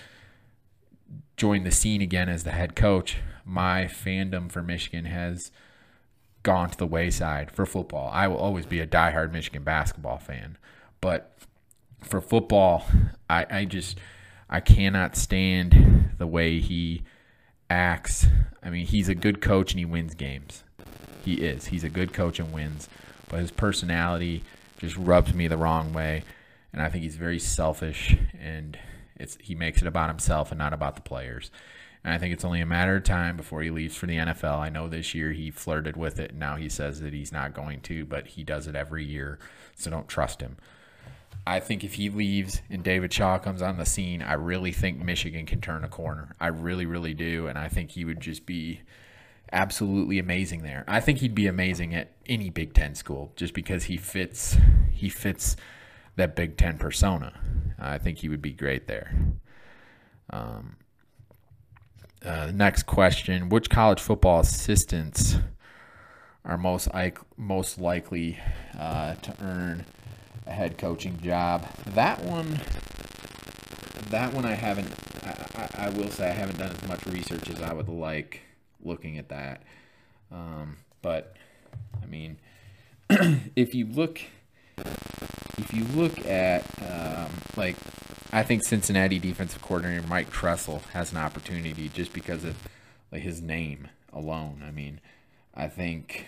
joined 1.36 1.66
the 1.66 1.70
scene 1.70 2.02
again 2.02 2.28
as 2.28 2.44
the 2.44 2.50
head 2.50 2.76
coach, 2.76 3.18
my 3.44 3.84
fandom 3.84 4.50
for 4.50 4.62
Michigan 4.62 5.06
has 5.06 5.50
gone 6.42 6.70
to 6.70 6.78
the 6.78 6.86
wayside 6.86 7.50
for 7.50 7.66
football. 7.66 8.10
I 8.12 8.28
will 8.28 8.36
always 8.36 8.66
be 8.66 8.80
a 8.80 8.86
diehard 8.86 9.32
Michigan 9.32 9.62
basketball 9.62 10.18
fan, 10.18 10.58
but 11.00 11.34
for 12.02 12.20
football, 12.20 12.86
I, 13.28 13.46
I 13.50 13.64
just 13.64 13.98
I 14.50 14.60
cannot 14.60 15.16
stand 15.16 16.10
the 16.18 16.26
way 16.26 16.60
he 16.60 17.02
acts. 17.70 18.26
I 18.62 18.70
mean, 18.70 18.86
he's 18.86 19.08
a 19.08 19.14
good 19.14 19.40
coach 19.40 19.72
and 19.72 19.78
he 19.78 19.84
wins 19.84 20.14
games. 20.14 20.64
He 21.24 21.34
is. 21.34 21.66
He's 21.66 21.84
a 21.84 21.90
good 21.90 22.12
coach 22.12 22.38
and 22.38 22.52
wins, 22.52 22.88
but 23.28 23.40
his 23.40 23.50
personality 23.50 24.42
just 24.78 24.96
rubs 24.96 25.34
me 25.34 25.48
the 25.48 25.56
wrong 25.56 25.92
way, 25.92 26.22
and 26.72 26.80
I 26.80 26.88
think 26.88 27.02
he's 27.02 27.16
very 27.16 27.38
selfish 27.38 28.16
and 28.40 28.78
it's 29.18 29.36
he 29.40 29.54
makes 29.54 29.82
it 29.82 29.88
about 29.88 30.08
himself 30.08 30.50
and 30.50 30.58
not 30.58 30.72
about 30.72 30.96
the 30.96 31.02
players. 31.02 31.50
And 32.04 32.14
I 32.14 32.18
think 32.18 32.32
it's 32.32 32.44
only 32.44 32.60
a 32.60 32.66
matter 32.66 32.96
of 32.96 33.04
time 33.04 33.36
before 33.36 33.62
he 33.62 33.70
leaves 33.70 33.96
for 33.96 34.06
the 34.06 34.16
NFL. 34.16 34.58
I 34.58 34.68
know 34.68 34.88
this 34.88 35.14
year 35.14 35.32
he 35.32 35.50
flirted 35.50 35.96
with 35.96 36.20
it, 36.20 36.30
and 36.30 36.38
now 36.38 36.56
he 36.56 36.68
says 36.68 37.00
that 37.00 37.12
he's 37.12 37.32
not 37.32 37.54
going 37.54 37.80
to, 37.82 38.04
but 38.04 38.28
he 38.28 38.44
does 38.44 38.66
it 38.66 38.76
every 38.76 39.04
year, 39.04 39.38
so 39.74 39.90
don't 39.90 40.08
trust 40.08 40.40
him. 40.40 40.56
I 41.46 41.60
think 41.60 41.82
if 41.82 41.94
he 41.94 42.10
leaves 42.10 42.60
and 42.68 42.84
David 42.84 43.12
Shaw 43.12 43.38
comes 43.38 43.62
on 43.62 43.78
the 43.78 43.86
scene, 43.86 44.22
I 44.22 44.34
really 44.34 44.70
think 44.70 45.02
Michigan 45.02 45.46
can 45.46 45.60
turn 45.60 45.82
a 45.82 45.88
corner. 45.88 46.34
I 46.38 46.48
really, 46.48 46.84
really 46.84 47.14
do. 47.14 47.46
And 47.46 47.56
I 47.56 47.68
think 47.68 47.92
he 47.92 48.04
would 48.04 48.20
just 48.20 48.44
be 48.44 48.82
absolutely 49.50 50.18
amazing 50.18 50.62
there. 50.62 50.84
I 50.86 51.00
think 51.00 51.18
he'd 51.18 51.34
be 51.34 51.46
amazing 51.46 51.94
at 51.94 52.12
any 52.26 52.50
Big 52.50 52.74
Ten 52.74 52.94
school 52.94 53.32
just 53.34 53.54
because 53.54 53.84
he 53.84 53.96
fits 53.96 54.58
he 54.92 55.08
fits 55.08 55.56
that 56.18 56.36
Big 56.36 56.56
Ten 56.56 56.76
persona. 56.78 57.32
I 57.78 57.98
think 57.98 58.18
he 58.18 58.28
would 58.28 58.42
be 58.42 58.52
great 58.52 58.86
there. 58.86 59.14
Um, 60.30 60.76
uh, 62.24 62.50
next 62.52 62.84
question: 62.84 63.48
Which 63.48 63.70
college 63.70 64.00
football 64.00 64.40
assistants 64.40 65.36
are 66.44 66.58
most 66.58 66.88
most 67.36 67.78
likely 67.78 68.38
uh, 68.78 69.14
to 69.14 69.34
earn 69.40 69.84
a 70.46 70.52
head 70.52 70.76
coaching 70.76 71.18
job. 71.20 71.66
That 71.86 72.22
one, 72.24 72.60
that 74.10 74.34
one 74.34 74.44
I 74.44 74.54
haven't. 74.54 74.92
I, 75.24 75.86
I, 75.86 75.88
will 75.90 76.08
say 76.08 76.30
I 76.30 76.32
haven't 76.32 76.58
done 76.58 76.70
as 76.70 76.88
much 76.88 77.04
research 77.06 77.50
as 77.50 77.60
I 77.60 77.72
would 77.72 77.88
like 77.88 78.40
looking 78.82 79.18
at 79.18 79.28
that. 79.28 79.62
Um, 80.32 80.78
but 81.02 81.36
I 82.02 82.06
mean, 82.06 82.38
if 83.56 83.74
you 83.74 83.86
look, 83.86 84.20
if 85.58 85.72
you 85.72 85.84
look 85.84 86.24
at 86.26 86.64
um, 86.82 87.30
like, 87.56 87.76
I 88.32 88.42
think 88.42 88.62
Cincinnati 88.64 89.18
defensive 89.18 89.62
coordinator 89.62 90.06
Mike 90.06 90.30
Tressel 90.30 90.82
has 90.92 91.12
an 91.12 91.18
opportunity 91.18 91.88
just 91.88 92.12
because 92.12 92.44
of 92.44 92.56
like 93.10 93.22
his 93.22 93.40
name 93.40 93.88
alone. 94.12 94.62
I 94.66 94.70
mean, 94.70 95.00
I 95.54 95.68
think 95.68 96.26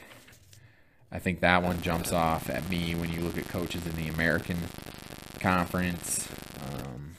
I 1.13 1.19
think 1.19 1.41
that 1.41 1.63
one 1.63 1.83
jumps 1.83 2.13
off 2.13 2.49
at 2.49 2.69
me 2.69 2.95
when 2.95 3.13
you 3.13 3.21
look 3.21 3.37
at 3.37 3.49
coaches 3.49 3.87
in 3.87 3.97
the 3.97 4.09
American 4.09 4.59
Conference. 5.41 6.29
Um, 6.63 7.17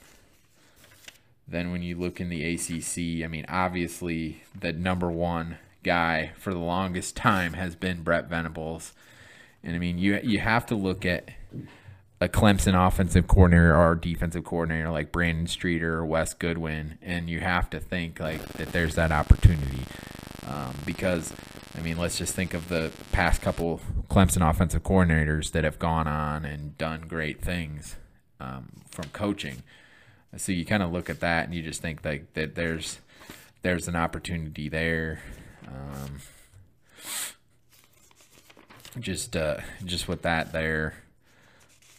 then 1.48 1.72
when 1.72 1.84
you 1.84 1.98
look 1.98 2.22
in 2.22 2.30
the 2.30 2.54
ACC, 2.54 3.26
I 3.26 3.28
mean, 3.28 3.46
obviously 3.50 4.44
the 4.58 4.72
number 4.72 5.12
one 5.12 5.58
guy 5.84 6.32
for 6.38 6.54
the 6.54 6.60
longest 6.60 7.16
time 7.18 7.54
has 7.54 7.76
been 7.76 8.04
Brent 8.04 8.28
Venables, 8.28 8.94
and 9.64 9.76
I 9.76 9.80
mean, 9.80 9.98
you 9.98 10.20
you 10.24 10.40
have 10.40 10.66
to 10.68 10.76
look 10.76 11.06
at 11.06 11.30
a 12.20 12.28
Clemson 12.28 12.76
offensive 12.76 13.28
coordinator 13.28 13.76
or 13.76 13.96
defensive 13.96 14.44
coordinator 14.44 14.90
like 14.90 15.12
Brandon 15.12 15.48
Streeter 15.48 15.98
or 15.98 16.06
Wes 16.06 16.34
Goodwin, 16.34 16.98
and 17.02 17.30
you 17.30 17.40
have 17.40 17.70
to 17.72 17.80
think 17.80 18.20
like 18.20 18.42
that 18.54 18.72
there's 18.72 18.96
that 18.96 19.12
opportunity 19.12 19.86
um, 20.48 20.76
because 20.86 21.34
I 21.78 21.82
mean, 21.82 21.98
let's 21.98 22.18
just 22.18 22.36
think 22.36 22.54
of 22.54 22.68
the 22.68 22.92
past 23.12 23.42
couple 23.42 23.82
Clemson 24.10 24.48
offensive 24.48 24.84
coordinators 24.84 25.52
that 25.52 25.64
have 25.64 25.80
gone 25.80 26.08
on 26.08 26.46
and 26.46 26.78
done 26.78 27.02
great 27.08 27.42
things 27.42 27.96
um, 28.40 28.84
from 28.90 29.06
coaching. 29.14 29.64
So 30.38 30.52
you 30.52 30.66
kind 30.66 30.84
of 30.84 30.92
look 30.92 31.10
at 31.10 31.20
that 31.22 31.46
and 31.46 31.54
you 31.54 31.62
just 31.62 31.82
think 31.82 32.04
like 32.06 32.34
that 32.34 32.56
there's 32.56 33.00
there's 33.62 33.88
an 33.88 33.96
opportunity 33.96 34.70
there. 34.70 35.22
Um, 35.68 36.20
just 39.00 39.36
uh, 39.36 39.58
just 39.86 40.08
with 40.08 40.22
that 40.24 40.52
there. 40.52 40.96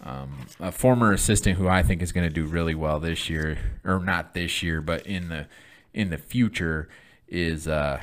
Um, 0.05 0.47
a 0.59 0.73
former 0.73 1.13
assistant 1.13 1.59
who 1.59 1.69
I 1.69 1.83
think 1.83 2.03
is 2.03 2.11
going 2.11 2.29
to 2.29 2.35
do 2.35 2.45
really 2.45 2.75
well 2.75 2.99
this 2.99 3.31
year, 3.31 3.59
or 3.85 4.01
not 4.01 4.35
this 4.35 4.63
year, 4.63 4.81
but 4.81 5.07
in 5.07 5.29
the 5.29 5.47
in 5.95 6.11
the 6.11 6.19
future, 6.19 6.89
is 7.29 7.69
uh, 7.69 8.01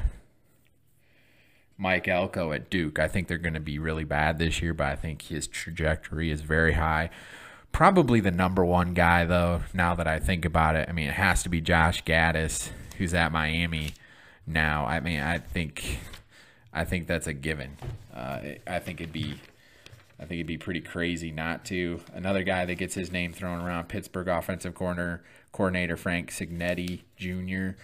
Mike 1.77 2.07
Elko 2.07 2.51
at 2.53 2.69
Duke. 2.69 2.99
I 2.99 3.07
think 3.07 3.27
they're 3.27 3.37
going 3.37 3.53
to 3.53 3.59
be 3.59 3.79
really 3.79 4.05
bad 4.05 4.39
this 4.39 4.61
year, 4.61 4.73
but 4.73 4.87
I 4.87 4.95
think 4.95 5.23
his 5.23 5.47
trajectory 5.47 6.31
is 6.31 6.41
very 6.41 6.73
high. 6.73 7.09
Probably 7.71 8.19
the 8.19 8.31
number 8.31 8.65
one 8.65 8.93
guy, 8.93 9.25
though, 9.25 9.61
now 9.73 9.93
that 9.93 10.07
I 10.07 10.19
think 10.19 10.45
about 10.45 10.75
it. 10.75 10.89
I 10.89 10.91
mean, 10.91 11.07
it 11.07 11.13
has 11.13 11.43
to 11.43 11.49
be 11.49 11.61
Josh 11.61 12.03
Gattis, 12.03 12.69
who's 12.97 13.13
at 13.13 13.31
Miami 13.31 13.93
now. 14.47 14.85
I 14.85 14.99
mean, 15.01 15.19
I 15.19 15.37
think. 15.37 15.99
I 16.73 16.85
think 16.85 17.07
that's 17.07 17.27
a 17.27 17.33
given. 17.33 17.77
Uh, 18.13 18.39
I 18.67 18.79
think 18.79 19.01
it'd 19.01 19.13
be, 19.13 19.35
I 20.19 20.23
think 20.23 20.33
it'd 20.33 20.47
be 20.47 20.57
pretty 20.57 20.81
crazy 20.81 21.31
not 21.31 21.65
to. 21.65 22.01
Another 22.13 22.43
guy 22.43 22.65
that 22.65 22.75
gets 22.75 22.93
his 22.93 23.11
name 23.11 23.33
thrown 23.33 23.61
around, 23.61 23.89
Pittsburgh 23.89 24.27
offensive 24.27 24.75
corner 24.75 25.23
coordinator 25.51 25.97
Frank 25.97 26.31
Cignetti 26.31 27.01
Jr. 27.17 27.79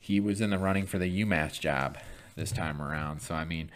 He 0.00 0.20
was 0.20 0.40
in 0.40 0.50
the 0.50 0.58
running 0.58 0.86
for 0.86 0.98
the 0.98 1.24
UMass 1.24 1.58
job 1.58 1.98
this 2.36 2.52
time 2.52 2.80
around. 2.80 3.20
So 3.20 3.34
I 3.34 3.44
mean, 3.44 3.70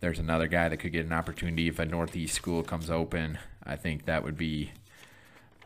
there's 0.00 0.18
another 0.18 0.48
guy 0.48 0.68
that 0.68 0.78
could 0.78 0.92
get 0.92 1.06
an 1.06 1.12
opportunity 1.12 1.68
if 1.68 1.78
a 1.78 1.84
Northeast 1.84 2.34
school 2.34 2.62
comes 2.62 2.90
open. 2.90 3.38
I 3.64 3.76
think 3.76 4.06
that 4.06 4.24
would 4.24 4.36
be, 4.36 4.72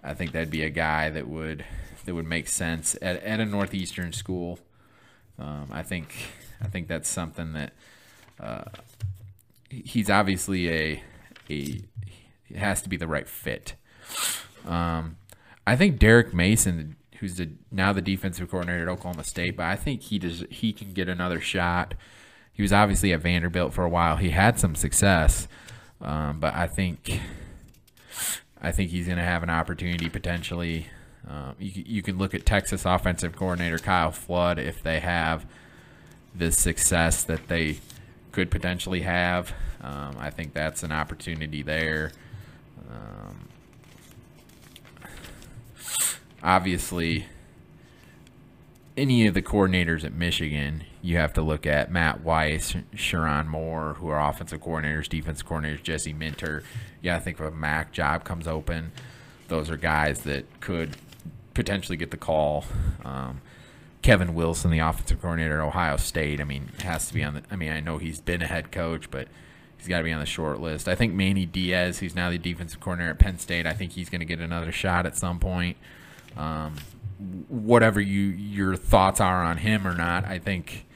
I 0.03 0.15
think 0.15 0.33
that'd 0.33 0.51
be 0.51 0.63
a 0.63 0.71
guy 0.71 1.11
that 1.11 1.29
would 1.29 1.65
that 2.05 2.15
would 2.15 2.27
make 2.27 2.49
sense 2.49 2.97
at, 3.01 3.23
at 3.23 3.41
a 3.41 3.47
Northeastern 3.47 4.13
school. 4.13 4.59
Um, 5.39 5.69
I 5.71 5.83
think 5.83 6.15
I 6.61 6.67
think 6.67 6.89
that's 6.89 7.09
something 7.09 7.53
that 7.55 7.73
uh, 8.43 8.65
he's 9.71 10.11
obviously 10.11 10.69
a 10.69 11.03
a 11.49 11.81
it 12.49 12.57
has 12.57 12.83
to 12.83 12.89
be 12.89 12.97
the 12.97 13.07
right 13.07 13.29
fit. 13.29 13.75
Um, 14.67 15.17
I 15.67 15.77
think 15.77 15.99
Derek 15.99 16.35
Mason, 16.35 16.97
who's 17.19 17.37
the, 17.37 17.51
now 17.71 17.93
the 17.93 18.03
defensive 18.03 18.51
coordinator 18.51 18.83
at 18.83 18.89
Oklahoma 18.89 19.25
State, 19.25 19.57
but 19.57 19.67
I 19.67 19.77
think 19.77 20.03
he 20.03 20.19
does 20.19 20.45
he 20.51 20.73
can 20.73 20.93
get 20.93 21.09
another 21.09 21.41
shot 21.41 21.95
he 22.53 22.63
was 22.63 22.73
obviously 22.73 23.13
at 23.13 23.21
Vanderbilt 23.21 23.73
for 23.73 23.85
a 23.85 23.89
while. 23.89 24.17
He 24.17 24.31
had 24.31 24.59
some 24.59 24.75
success, 24.75 25.49
um, 26.01 26.39
but 26.39 26.55
I 26.55 26.67
think 26.67 27.21
I 28.61 28.71
think 28.73 28.91
he's 28.91 29.07
going 29.07 29.19
to 29.19 29.25
have 29.25 29.43
an 29.43 29.51
opportunity 29.51 30.09
potentially. 30.09 30.87
Um, 31.27 31.55
you, 31.59 31.83
you 31.87 32.03
can 32.03 32.19
look 32.19 32.35
at 32.35 32.45
Texas 32.45 32.85
offensive 32.85 33.35
coordinator 33.37 33.79
Kyle 33.79 34.11
Flood 34.11 34.59
if 34.59 34.83
they 34.83 35.01
have 35.01 35.47
the 36.35 36.53
success 36.53 37.25
that 37.25 37.49
they 37.49 37.79
could 38.33 38.51
potentially 38.51 39.03
have. 39.03 39.53
Um, 39.81 40.17
I 40.19 40.31
think 40.31 40.55
that's 40.55 40.83
an 40.83 40.93
opportunity 40.93 41.63
there. 41.63 42.13
Um, 42.91 43.49
obviously, 46.43 47.27
any 48.97 49.27
of 49.27 49.35
the 49.35 49.43
coordinators 49.43 50.05
at 50.05 50.13
Michigan, 50.13 50.85
you 51.01 51.17
have 51.17 51.33
to 51.35 51.43
look 51.43 51.67
at 51.67 51.91
Matt 51.91 52.23
Weiss, 52.23 52.75
Sherrone 52.95 53.47
Moore, 53.47 53.95
who 53.95 54.09
are 54.09 54.29
offensive 54.29 54.61
coordinators, 54.61 55.09
defensive 55.09 55.47
coordinators, 55.47 55.83
Jesse 55.83 56.13
Minter. 56.13 56.63
Yeah, 57.01 57.17
I 57.17 57.21
think 57.21 57.41
if 57.41 57.47
a 57.47 57.51
Mac 57.51 57.93
job 57.93 58.25
comes 58.25 58.47
open, 58.47 58.93
those 59.49 59.71
are 59.71 59.77
guys 59.77 60.21
that 60.21 60.61
could 60.61 60.97
potentially 61.55 61.97
get 61.97 62.11
the 62.11 62.17
call. 62.17 62.65
Um, 63.05 63.41
Kevin 64.03 64.35
Wilson, 64.35 64.71
the 64.71 64.81
offensive 64.81 65.23
coordinator 65.23 65.61
at 65.61 65.67
Ohio 65.67 65.97
State, 65.97 66.41
I 66.41 66.45
mean, 66.45 66.71
has 66.83 67.07
to 67.07 67.15
be 67.15 67.23
on 67.23 67.35
the. 67.35 67.43
I 67.51 67.57
mean, 67.57 67.71
I 67.71 67.81
know 67.81 67.99
he's 67.99 68.21
been 68.21 68.43
a 68.43 68.47
head 68.47 68.73
coach, 68.73 69.11
but 69.11 69.29
he's 69.79 69.87
got 69.89 69.99
to 69.99 70.05
be 70.05 70.13
on 70.13 70.21
the 70.21 70.27
short 70.27 70.61
list. 70.61 70.89
I 70.89 70.95
think 70.97 71.15
Manny 71.15 71.47
Diaz, 71.47 72.01
who's 72.01 72.15
now 72.15 72.29
the 72.29 72.39
defensive 72.39 72.81
coordinator 72.81 73.13
at 73.13 73.19
Penn 73.19 73.39
State, 73.39 73.67
I 73.67 73.73
think 73.73 73.93
he's 73.93 74.11
going 74.11 74.21
to 74.21 74.27
get 74.27 74.41
another 74.41 74.73
shot 74.73 75.07
at 75.07 75.17
some 75.17 75.39
point. 75.39 75.77
Um, 76.37 76.77
whatever 77.49 78.01
you 78.01 78.23
your 78.23 78.75
thoughts 78.75 79.21
are 79.21 79.45
on 79.45 79.59
him 79.59 79.87
or 79.87 79.95
not, 79.95 80.25
I 80.25 80.39
think 80.39 80.87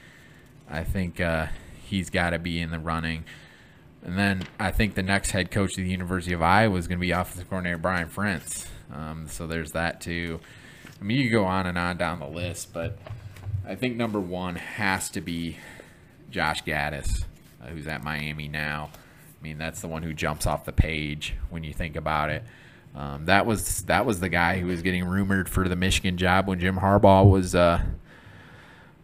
I 0.69 0.83
think 0.83 1.21
uh, 1.21 1.47
he's 1.81 2.09
got 2.09 2.31
to 2.31 2.39
be 2.39 2.59
in 2.59 2.71
the 2.71 2.79
running. 2.79 3.23
And 4.03 4.17
then 4.17 4.43
I 4.59 4.71
think 4.71 4.95
the 4.95 5.03
next 5.03 5.31
head 5.31 5.49
coach 5.49 5.71
of 5.71 5.83
the 5.83 5.89
University 5.89 6.33
of 6.33 6.41
Iowa 6.41 6.77
is 6.77 6.87
going 6.87 6.99
to 6.99 7.01
be 7.01 7.11
offensive 7.11 7.49
coordinator 7.49 7.77
Brian 7.77 8.09
Ferentz. 8.09 8.67
Um, 8.93 9.27
so 9.27 9.47
there's 9.47 9.71
that 9.71 10.01
too. 10.01 10.39
I 10.99 11.03
mean, 11.03 11.19
you 11.19 11.29
go 11.29 11.45
on 11.45 11.65
and 11.65 11.77
on 11.77 11.97
down 11.97 12.19
the 12.19 12.27
list, 12.27 12.73
but 12.73 12.97
I 13.67 13.75
think 13.75 13.95
number 13.95 14.19
one 14.19 14.55
has 14.55 15.09
to 15.11 15.21
be 15.21 15.57
Josh 16.31 16.63
Gattis, 16.63 17.23
uh, 17.61 17.67
who's 17.67 17.87
at 17.87 18.03
Miami 18.03 18.47
now. 18.47 18.89
I 18.93 19.43
mean, 19.43 19.57
that's 19.57 19.81
the 19.81 19.87
one 19.87 20.03
who 20.03 20.13
jumps 20.13 20.47
off 20.47 20.65
the 20.65 20.71
page 20.71 21.35
when 21.49 21.63
you 21.63 21.73
think 21.73 21.95
about 21.95 22.29
it. 22.29 22.43
Um, 22.95 23.25
that 23.25 23.45
was 23.45 23.83
that 23.83 24.05
was 24.05 24.19
the 24.21 24.29
guy 24.29 24.59
who 24.59 24.67
was 24.67 24.81
getting 24.81 25.05
rumored 25.05 25.47
for 25.47 25.67
the 25.67 25.75
Michigan 25.75 26.17
job 26.17 26.47
when 26.47 26.59
Jim 26.59 26.77
Harbaugh 26.77 27.29
was 27.29 27.53
uh, 27.53 27.83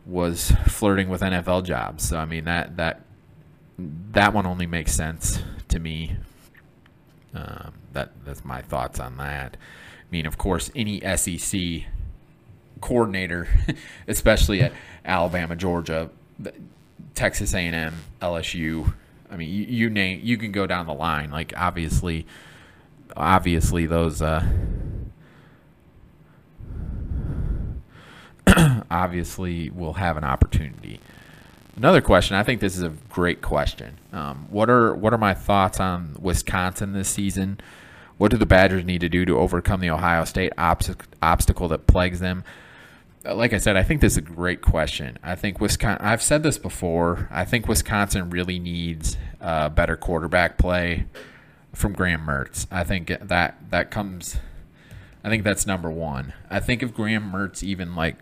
was 0.05 0.51
flirting 0.67 1.09
with 1.09 1.21
NFL 1.21 1.63
jobs. 1.63 2.07
So 2.07 2.17
I 2.17 2.25
mean 2.25 2.45
that 2.45 2.77
that 2.77 3.01
that 3.77 4.33
one 4.33 4.47
only 4.47 4.65
makes 4.65 4.93
sense 4.93 5.39
to 5.67 5.77
me. 5.77 6.15
Um, 7.35 7.73
that 7.93 8.11
that's 8.25 8.43
my 8.43 8.61
thoughts 8.61 8.99
on 8.99 9.17
that. 9.17 9.57
Mean, 10.13 10.27
of 10.27 10.37
course, 10.37 10.69
any 10.75 11.01
SEC 11.15 11.85
coordinator, 12.81 13.47
especially 14.07 14.61
at 14.61 14.71
Alabama, 15.03 15.55
Georgia, 15.55 16.11
Texas 17.15 17.55
A&M, 17.55 17.95
LSU. 18.21 18.93
I 19.31 19.37
mean, 19.37 19.49
you, 19.49 19.63
you 19.63 19.89
name 19.89 20.19
you 20.21 20.37
can 20.37 20.51
go 20.51 20.67
down 20.67 20.85
the 20.85 20.93
line. 20.93 21.31
Like 21.31 21.51
obviously, 21.57 22.27
obviously 23.17 23.87
those 23.87 24.21
uh, 24.21 24.45
obviously 28.91 29.71
will 29.71 29.93
have 29.93 30.15
an 30.15 30.23
opportunity. 30.23 30.99
Another 31.75 32.01
question. 32.01 32.35
I 32.35 32.43
think 32.43 32.61
this 32.61 32.77
is 32.77 32.83
a 32.83 32.93
great 33.09 33.41
question. 33.41 33.97
Um, 34.11 34.45
what 34.51 34.69
are 34.69 34.93
what 34.93 35.11
are 35.11 35.17
my 35.17 35.33
thoughts 35.33 35.79
on 35.79 36.15
Wisconsin 36.19 36.93
this 36.93 37.09
season? 37.09 37.59
What 38.17 38.31
do 38.31 38.37
the 38.37 38.45
Badgers 38.45 38.85
need 38.85 39.01
to 39.01 39.09
do 39.09 39.25
to 39.25 39.37
overcome 39.37 39.79
the 39.79 39.89
Ohio 39.89 40.23
State 40.25 40.53
obstacle 40.57 41.67
that 41.67 41.87
plagues 41.87 42.19
them? 42.19 42.43
Uh, 43.25 43.35
like 43.35 43.53
I 43.53 43.57
said, 43.57 43.77
I 43.77 43.83
think 43.83 44.01
this 44.01 44.13
is 44.13 44.17
a 44.17 44.21
great 44.21 44.61
question. 44.61 45.17
I 45.23 45.35
think 45.35 45.59
Wisconsin. 45.59 46.05
I've 46.05 46.21
said 46.21 46.43
this 46.43 46.57
before. 46.57 47.27
I 47.31 47.45
think 47.45 47.67
Wisconsin 47.67 48.29
really 48.29 48.59
needs 48.59 49.17
uh, 49.41 49.69
better 49.69 49.95
quarterback 49.95 50.57
play 50.57 51.05
from 51.73 51.93
Graham 51.93 52.25
Mertz. 52.25 52.67
I 52.71 52.83
think 52.83 53.07
that 53.19 53.57
that 53.69 53.91
comes. 53.91 54.37
I 55.23 55.29
think 55.29 55.43
that's 55.43 55.65
number 55.65 55.89
one. 55.89 56.33
I 56.49 56.59
think 56.59 56.83
if 56.83 56.93
Graham 56.93 57.31
Mertz 57.31 57.63
even 57.63 57.95
like 57.95 58.17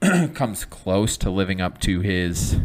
comes 0.34 0.64
close 0.64 1.16
to 1.18 1.30
living 1.30 1.60
up 1.60 1.80
to 1.80 2.00
his 2.00 2.58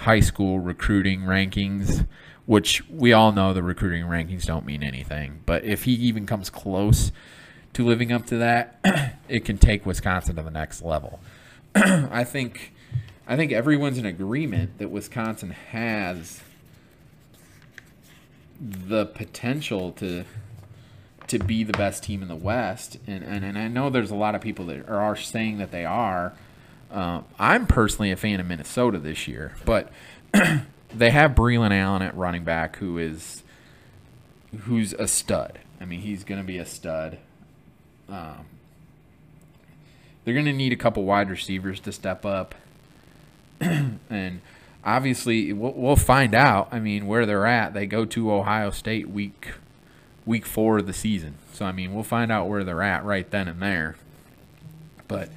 high 0.00 0.20
school 0.20 0.58
recruiting 0.60 1.22
rankings, 1.22 2.06
which 2.46 2.88
we 2.88 3.12
all 3.12 3.32
know 3.32 3.52
the 3.52 3.62
recruiting 3.62 4.04
rankings 4.04 4.44
don't 4.44 4.64
mean 4.64 4.82
anything, 4.82 5.42
but 5.46 5.64
if 5.64 5.84
he 5.84 5.92
even 5.92 6.26
comes 6.26 6.50
close 6.50 7.12
to 7.72 7.84
living 7.84 8.12
up 8.12 8.26
to 8.26 8.36
that, 8.38 8.78
it 9.28 9.44
can 9.44 9.58
take 9.58 9.86
Wisconsin 9.86 10.36
to 10.36 10.42
the 10.42 10.50
next 10.50 10.82
level. 10.82 11.20
I 11.74 12.24
think 12.24 12.72
I 13.26 13.36
think 13.36 13.52
everyone's 13.52 13.98
in 13.98 14.06
agreement 14.06 14.78
that 14.78 14.90
Wisconsin 14.90 15.50
has 15.50 16.42
the 18.60 19.06
potential 19.06 19.92
to 19.92 20.24
to 21.28 21.38
be 21.38 21.62
the 21.62 21.72
best 21.72 22.02
team 22.02 22.22
in 22.22 22.28
the 22.28 22.36
West, 22.36 22.98
and 23.06 23.22
and, 23.22 23.44
and 23.44 23.56
I 23.56 23.68
know 23.68 23.88
there's 23.90 24.10
a 24.10 24.16
lot 24.16 24.34
of 24.34 24.40
people 24.40 24.66
that 24.66 24.88
are, 24.88 25.00
are 25.00 25.16
saying 25.16 25.58
that 25.58 25.70
they 25.70 25.84
are. 25.84 26.32
Uh, 26.90 27.22
I'm 27.38 27.68
personally 27.68 28.10
a 28.10 28.16
fan 28.16 28.40
of 28.40 28.46
Minnesota 28.46 28.98
this 28.98 29.28
year, 29.28 29.54
but 29.64 29.92
they 30.94 31.10
have 31.10 31.32
Braelon 31.32 31.72
Allen 31.72 32.02
at 32.02 32.16
running 32.16 32.44
back, 32.44 32.76
who 32.76 32.98
is 32.98 33.42
who's 34.62 34.92
a 34.94 35.06
stud. 35.06 35.58
I 35.80 35.84
mean, 35.84 36.00
he's 36.00 36.24
going 36.24 36.40
to 36.40 36.46
be 36.46 36.58
a 36.58 36.66
stud. 36.66 37.18
Um, 38.08 38.46
they're 40.24 40.34
going 40.34 40.46
to 40.46 40.52
need 40.52 40.72
a 40.72 40.76
couple 40.76 41.04
wide 41.04 41.30
receivers 41.30 41.80
to 41.80 41.92
step 41.92 42.26
up, 42.26 42.54
and 43.60 44.40
obviously 44.84 45.52
we'll, 45.52 45.72
we'll, 45.72 45.96
find 45.96 46.34
out. 46.34 46.68
I 46.72 46.80
mean, 46.80 47.06
where 47.06 47.24
they're 47.24 47.46
at. 47.46 47.72
They 47.72 47.86
go 47.86 48.04
to 48.06 48.32
Ohio 48.32 48.70
State 48.70 49.08
week 49.08 49.52
week 50.26 50.44
four 50.44 50.78
of 50.78 50.86
the 50.86 50.92
season, 50.92 51.34
so 51.52 51.64
I 51.64 51.72
mean, 51.72 51.94
we'll 51.94 52.04
find 52.04 52.30
out 52.30 52.48
where 52.48 52.64
they're 52.64 52.82
at 52.82 53.04
right 53.04 53.30
then 53.30 53.48
and 53.48 53.62
there. 53.62 53.96
But 55.08 55.30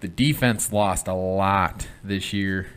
the 0.00 0.08
defense 0.08 0.72
lost 0.72 1.08
a 1.08 1.14
lot 1.14 1.88
this 2.04 2.32
year, 2.32 2.68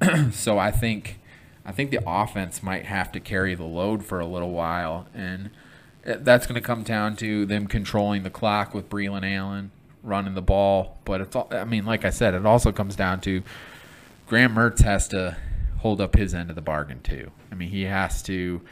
so 0.32 0.58
I 0.58 0.70
think 0.70 1.18
I 1.64 1.72
think 1.72 1.90
the 1.90 2.00
offense 2.06 2.62
might 2.62 2.84
have 2.86 3.10
to 3.12 3.20
carry 3.20 3.54
the 3.54 3.64
load 3.64 4.04
for 4.04 4.20
a 4.20 4.26
little 4.26 4.50
while, 4.50 5.06
and 5.14 5.50
that's 6.04 6.46
going 6.46 6.56
to 6.56 6.66
come 6.66 6.82
down 6.82 7.16
to 7.16 7.46
them 7.46 7.66
controlling 7.66 8.22
the 8.22 8.30
clock 8.30 8.74
with 8.74 8.90
Braelon 8.90 9.24
Allen 9.24 9.70
running 10.02 10.34
the 10.34 10.42
ball. 10.42 10.98
But 11.04 11.22
it's 11.22 11.34
all, 11.34 11.48
I 11.50 11.64
mean, 11.64 11.86
like 11.86 12.04
I 12.04 12.10
said, 12.10 12.34
it 12.34 12.44
also 12.44 12.70
comes 12.70 12.96
down 12.96 13.20
to 13.22 13.42
Graham 14.26 14.54
Mertz 14.54 14.82
has 14.82 15.08
to 15.08 15.36
hold 15.78 16.00
up 16.00 16.16
his 16.16 16.34
end 16.34 16.50
of 16.50 16.56
the 16.56 16.62
bargain 16.62 17.00
too. 17.02 17.30
I 17.50 17.54
mean, 17.54 17.70
he 17.70 17.82
has 17.82 18.22
to 18.24 18.62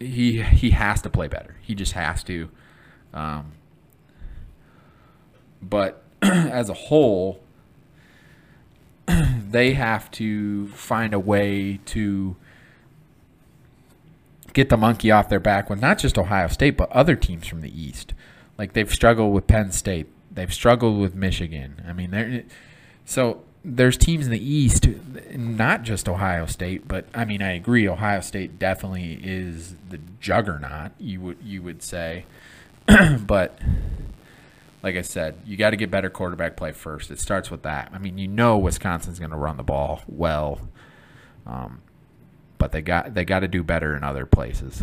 he 0.00 0.42
he 0.42 0.70
has 0.70 1.02
to 1.02 1.10
play 1.10 1.28
better. 1.28 1.56
He 1.62 1.74
just 1.74 1.92
has 1.92 2.22
to. 2.24 2.48
Um, 3.14 3.52
but 5.62 6.02
as 6.22 6.68
a 6.68 6.74
whole, 6.74 7.40
they 9.50 9.74
have 9.74 10.10
to 10.12 10.68
find 10.68 11.14
a 11.14 11.18
way 11.18 11.80
to 11.86 12.36
get 14.52 14.68
the 14.70 14.76
monkey 14.76 15.10
off 15.10 15.28
their 15.28 15.40
back 15.40 15.68
with 15.68 15.80
not 15.80 15.98
just 15.98 16.16
Ohio 16.16 16.48
State, 16.48 16.76
but 16.76 16.90
other 16.90 17.14
teams 17.14 17.46
from 17.46 17.60
the 17.60 17.80
East. 17.80 18.14
Like 18.56 18.72
they've 18.72 18.92
struggled 18.92 19.34
with 19.34 19.46
Penn 19.46 19.70
State, 19.70 20.06
they've 20.32 20.52
struggled 20.52 20.98
with 20.98 21.14
Michigan. 21.14 21.82
I 21.86 21.92
mean, 21.92 22.10
they're 22.10 22.44
so 23.04 23.42
there's 23.64 23.96
teams 23.96 24.26
in 24.26 24.32
the 24.32 24.52
East, 24.52 24.86
not 25.34 25.82
just 25.82 26.08
Ohio 26.08 26.46
State, 26.46 26.86
but 26.86 27.06
I 27.12 27.24
mean, 27.24 27.42
I 27.42 27.52
agree. 27.52 27.88
Ohio 27.88 28.20
State 28.20 28.58
definitely 28.58 29.20
is 29.22 29.74
the 29.90 29.98
juggernaut. 30.20 30.92
You 30.98 31.20
would 31.20 31.38
you 31.42 31.62
would 31.62 31.82
say, 31.82 32.24
but 33.26 33.58
like 34.82 34.96
I 34.96 35.02
said, 35.02 35.36
you 35.44 35.56
got 35.56 35.70
to 35.70 35.76
get 35.76 35.90
better 35.90 36.10
quarterback 36.10 36.56
play 36.56 36.72
first. 36.72 37.10
It 37.10 37.18
starts 37.18 37.50
with 37.50 37.62
that. 37.62 37.90
I 37.92 37.98
mean, 37.98 38.18
you 38.18 38.28
know, 38.28 38.58
Wisconsin's 38.58 39.18
going 39.18 39.30
to 39.30 39.36
run 39.36 39.56
the 39.56 39.62
ball 39.62 40.02
well. 40.06 40.60
Um, 41.46 41.82
but 42.58 42.72
they 42.72 42.82
got 42.82 43.14
they 43.14 43.24
got 43.24 43.40
to 43.40 43.48
do 43.48 43.62
better 43.62 43.96
in 43.96 44.02
other 44.02 44.26
places. 44.26 44.82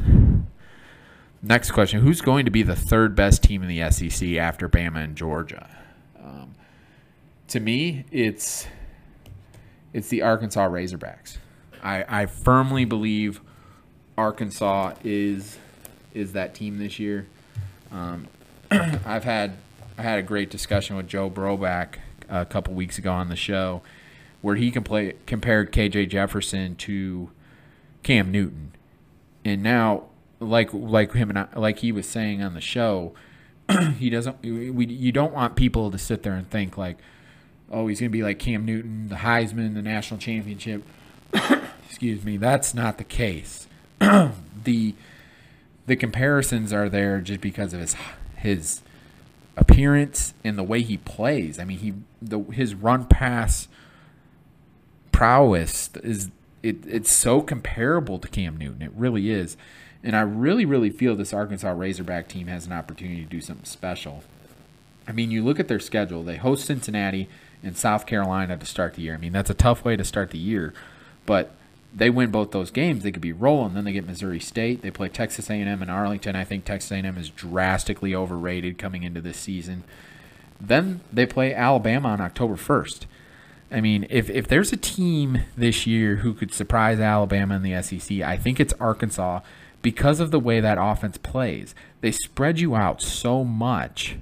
Next 1.42 1.72
question: 1.72 2.02
Who's 2.02 2.22
going 2.22 2.46
to 2.46 2.52
be 2.52 2.64
the 2.64 2.76
third 2.76 3.16
best 3.16 3.44
team 3.44 3.64
in 3.64 3.68
the 3.68 3.90
SEC 3.92 4.30
after 4.34 4.70
Bama 4.70 5.04
and 5.04 5.16
Georgia? 5.16 5.70
Um, 6.24 6.56
to 7.50 7.60
me, 7.60 8.06
it's 8.12 8.68
it's 9.92 10.08
the 10.08 10.22
Arkansas 10.22 10.68
Razorbacks. 10.68 11.38
I, 11.84 12.06
I 12.08 12.26
firmly 12.28 12.86
believe 12.86 13.42
Arkansas 14.18 14.94
is 15.04 15.58
is 16.14 16.34
that 16.34 16.54
team 16.54 16.78
this 16.78 17.00
year. 17.00 17.28
Um, 17.92 18.28
I've 18.72 19.24
had 19.24 19.58
I 19.98 20.02
had 20.02 20.20
a 20.20 20.24
great 20.24 20.50
discussion 20.50 20.96
with 20.96 21.08
Joe 21.08 21.30
Broback 21.30 21.96
uh, 22.30 22.42
a 22.42 22.46
couple 22.46 22.74
weeks 22.74 22.98
ago 22.98 23.12
on 23.12 23.30
the 23.30 23.36
show, 23.36 23.82
where 24.42 24.56
he 24.56 24.72
play, 24.72 25.14
compared 25.26 25.72
KJ 25.72 26.10
Jefferson 26.10 26.76
to 26.78 27.30
Cam 28.02 28.32
Newton, 28.32 28.72
and 29.46 29.62
now 29.62 30.06
like 30.40 30.70
like 30.74 31.14
him 31.14 31.30
and 31.30 31.40
I, 31.40 31.48
like 31.56 31.80
he 31.80 31.92
was 31.92 32.08
saying 32.08 32.42
on 32.42 32.54
the 32.54 32.62
show, 32.62 33.14
he 34.00 34.10
doesn't. 34.10 34.42
We 34.42 34.88
you 34.88 35.12
don't 35.12 35.34
want 35.34 35.56
people 35.56 35.92
to 35.92 35.98
sit 35.98 36.24
there 36.24 36.34
and 36.34 36.50
think 36.50 36.78
like, 36.78 36.98
oh, 37.72 37.88
he's 37.88 38.00
gonna 38.00 38.10
be 38.10 38.24
like 38.24 38.40
Cam 38.40 38.66
Newton, 38.66 39.10
the 39.10 39.16
Heisman, 39.18 39.76
the 39.76 39.82
national 39.82 40.20
championship. 40.20 40.84
Excuse 41.88 42.24
me, 42.24 42.38
that's 42.38 42.74
not 42.74 42.98
the 42.98 43.04
case. 43.04 43.68
the 44.00 44.96
the 45.86 45.96
comparisons 45.96 46.74
are 46.74 46.90
there 46.90 47.22
just 47.22 47.42
because 47.42 47.74
of 47.74 47.80
his 47.80 47.96
his 48.36 48.82
appearance 49.56 50.34
and 50.44 50.58
the 50.58 50.64
way 50.64 50.82
he 50.82 50.98
plays. 50.98 51.60
I 51.60 51.66
mean, 51.66 51.80
he 51.80 51.94
the 52.22 52.40
his 52.40 52.74
run 52.76 53.06
pass 53.06 53.68
prowess 55.12 55.90
is 56.04 56.32
it, 56.64 56.78
it's 56.88 57.12
so 57.12 57.42
comparable 57.42 58.18
to 58.20 58.28
Cam 58.28 58.58
Newton. 58.58 58.82
It 58.82 58.92
really 58.96 59.30
is. 59.30 59.58
And 60.04 60.16
I 60.16 60.22
really, 60.22 60.66
really 60.66 60.90
feel 60.90 61.16
this 61.16 61.34
Arkansas 61.34 61.72
Razorback 61.72 62.28
team 62.28 62.48
has 62.48 62.66
an 62.66 62.74
opportunity 62.74 63.24
to 63.24 63.30
do 63.30 63.42
something 63.42 63.66
special. 63.66 64.24
I 65.08 65.12
mean, 65.12 65.32
you 65.32 65.44
look 65.44 65.60
at 65.60 65.68
their 65.68 65.80
schedule, 65.80 66.24
they 66.24 66.38
host 66.38 66.66
Cincinnati 66.66 67.30
and 67.62 67.78
South 67.78 68.06
Carolina 68.06 68.58
to 68.58 68.66
start 68.66 68.96
the 68.96 69.02
year. 69.02 69.14
I 69.14 69.18
mean, 69.18 69.34
that's 69.34 69.50
a 69.50 69.54
tough 69.54 69.86
way 69.86 69.96
to 69.96 70.04
start 70.04 70.32
the 70.32 70.38
year, 70.38 70.74
but 71.26 71.52
they 71.96 72.10
win 72.10 72.32
both 72.32 72.52
those 72.52 72.72
games, 72.72 73.04
they 73.04 73.12
could 73.12 73.22
be 73.22 73.32
rolling. 73.32 73.74
Then 73.74 73.84
they 73.86 73.92
get 73.92 74.08
Missouri 74.08 74.40
State. 74.40 74.82
They 74.82 74.92
play 74.92 75.10
Texas 75.10 75.50
A&M 75.50 75.82
and 75.82 75.92
Arlington. 75.92 76.36
I 76.36 76.44
think 76.44 76.66
Texas 76.66 76.92
A&M 76.92 77.18
is 77.18 77.30
drastically 77.30 78.16
overrated 78.16 78.78
coming 78.78 79.04
into 79.04 79.22
this 79.22 79.38
season. 79.38 79.84
Then 80.60 81.02
they 81.12 81.26
play 81.26 81.54
Alabama 81.54 82.10
on 82.10 82.22
October 82.22 82.56
1st. 82.56 83.06
I 83.72 83.82
mean, 83.82 84.06
if 84.10 84.30
if 84.30 84.48
there's 84.48 84.72
a 84.72 84.78
team 84.78 85.42
this 85.58 85.88
year 85.88 86.18
who 86.18 86.34
could 86.34 86.54
surprise 86.54 87.00
Alabama 87.00 87.56
in 87.56 87.64
the 87.64 87.82
SEC, 87.82 88.22
I 88.22 88.38
think 88.38 88.60
it's 88.60 88.74
Arkansas 88.80 89.40
because 89.82 90.20
of 90.20 90.30
the 90.30 90.40
way 90.40 90.60
that 90.60 90.78
offense 90.80 91.18
plays. 91.18 91.74
They 92.02 92.12
spread 92.12 92.60
you 92.60 92.76
out 92.76 93.02
so 93.02 93.44
much 93.44 94.18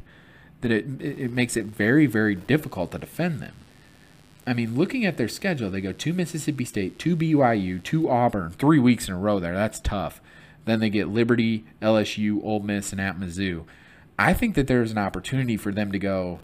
that 0.62 0.72
it 0.72 0.86
it 1.02 1.32
makes 1.32 1.58
it 1.58 1.66
very 1.66 2.06
very 2.06 2.34
difficult 2.34 2.92
to 2.92 2.98
defend 2.98 3.42
them. 3.42 3.54
I 4.52 4.54
mean, 4.54 4.76
looking 4.76 5.06
at 5.06 5.16
their 5.16 5.30
schedule, 5.30 5.70
they 5.70 5.80
go 5.80 5.94
to 5.94 6.12
Mississippi 6.12 6.66
State, 6.66 7.00
to 7.00 7.16
BYU, 7.16 7.82
to 7.84 8.10
Auburn, 8.10 8.52
three 8.52 8.80
weeks 8.80 9.08
in 9.08 9.14
a 9.14 9.18
row 9.18 9.40
there. 9.40 9.54
That's 9.54 9.80
tough. 9.80 10.20
Then 10.66 10.82
they 10.82 10.90
get 10.90 11.08
Liberty, 11.08 11.64
LSU, 11.82 12.44
Ole 12.44 12.60
Miss, 12.60 12.92
and 12.92 13.00
at 13.00 13.18
Mizzou. 13.18 13.64
I 14.20 14.34
think 14.34 14.56
that 14.56 14.68
there's 14.68 14.92
an 14.92 14.98
opportunity 14.98 15.56
for 15.56 15.72
them 15.72 15.94
to 15.94 15.98
go 15.98 16.40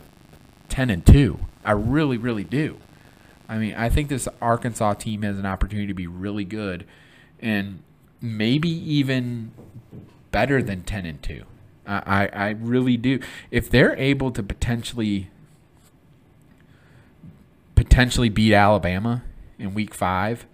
10 0.69 0.89
and 0.89 1.05
2. 1.05 1.37
I 1.65 1.73
really, 1.73 2.15
really 2.15 2.45
do. 2.45 2.77
I 3.49 3.57
mean, 3.57 3.75
I 3.75 3.89
think 3.89 4.07
this 4.07 4.29
Arkansas 4.41 4.93
team 4.93 5.23
has 5.23 5.37
an 5.37 5.45
opportunity 5.45 5.87
to 5.87 5.93
be 5.93 6.07
really 6.07 6.45
good 6.45 6.85
and 7.41 7.83
maybe 8.21 8.69
even 8.69 9.51
better 10.31 10.63
than 10.63 10.83
10 10.83 11.05
and 11.05 11.21
2. 11.21 11.43
I, 11.85 12.29
I 12.31 12.49
really 12.51 12.95
do. 12.95 13.19
If 13.51 13.69
they're 13.69 13.97
able 13.97 14.31
to 14.31 14.41
potentially 14.41 15.29
potentially 17.77 18.27
beat 18.27 18.53
Alabama 18.53 19.23
in 19.57 19.73
week 19.73 19.93
five, 19.93 20.45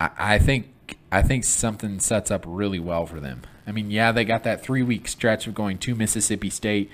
I, 0.00 0.10
I 0.18 0.38
think 0.38 0.68
I 1.10 1.22
think 1.22 1.44
something 1.44 2.00
sets 2.00 2.30
up 2.30 2.44
really 2.46 2.78
well 2.78 3.06
for 3.06 3.20
them. 3.20 3.42
I 3.66 3.72
mean, 3.72 3.90
yeah, 3.90 4.12
they 4.12 4.24
got 4.24 4.44
that 4.44 4.62
three 4.62 4.82
week 4.82 5.08
stretch 5.08 5.46
of 5.46 5.54
going 5.54 5.78
to 5.78 5.94
Mississippi 5.94 6.50
State, 6.50 6.90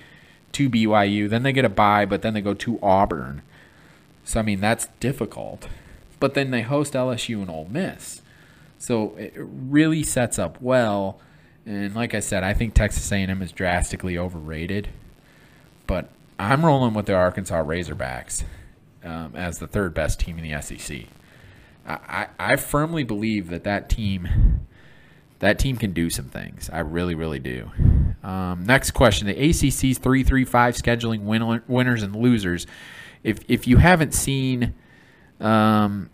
to 0.53 0.71
BYU, 0.71 1.29
then 1.29 1.43
they 1.43 1.53
get 1.53 1.65
a 1.65 1.71
bye, 1.71 2.05
but 2.05 2.23
then 2.23 2.35
they 2.35 2.41
go 2.41 2.55
to 2.55 2.79
Auburn. 2.83 3.43
So 4.25 4.41
I 4.41 4.43
mean 4.43 4.61
that's 4.61 4.87
difficult. 5.01 5.67
But 6.19 6.35
then 6.35 6.51
they 6.51 6.63
host 6.63 6.93
LSU 6.93 7.41
and 7.41 7.51
Ole 7.51 7.69
Miss. 7.71 8.23
So 8.79 9.15
it 9.17 9.33
really 9.37 10.03
sets 10.03 10.39
up 10.39 10.61
well. 10.61 11.19
And 11.65 11.95
like 11.95 12.15
I 12.15 12.21
said, 12.21 12.43
I 12.45 12.53
think 12.53 12.75
Texas 12.75 13.11
A&M 13.11 13.43
is 13.43 13.53
drastically 13.53 14.19
overrated. 14.19 14.89
But 15.87 16.11
I'm 16.39 16.65
rolling 16.65 16.95
with 16.95 17.07
the 17.07 17.15
Arkansas 17.15 17.63
Razorbacks 17.63 18.45
um, 19.05 19.35
as 19.35 19.59
the 19.59 19.67
third 19.67 19.95
best 19.95 20.21
team 20.21 20.39
in 20.39 20.49
the 20.49 20.61
SEC. 20.61 21.05
I, 21.87 21.93
I, 21.93 22.27
I 22.39 22.57
firmly 22.57 23.05
believe 23.05 23.49
that 23.51 23.65
that 23.65 23.89
team 23.89 24.67
that 25.41 25.59
team 25.59 25.77
can 25.77 25.93
do 25.93 26.11
some 26.11 26.27
things. 26.27 26.69
I 26.71 26.81
really, 26.81 27.15
really 27.15 27.39
do. 27.39 27.71
Um, 28.23 28.65
next 28.65 28.91
question: 28.93 29.27
The 29.27 29.35
ACC's 29.35 29.99
three 29.99 30.23
three 30.23 30.45
five 30.45 30.75
scheduling 30.75 31.23
win- 31.23 31.63
winners 31.67 32.03
and 32.03 32.15
losers. 32.15 32.67
If 33.25 33.41
if 33.49 33.67
you 33.67 33.79
haven't 33.79 34.13
seen 34.13 34.75
um, 35.41 36.11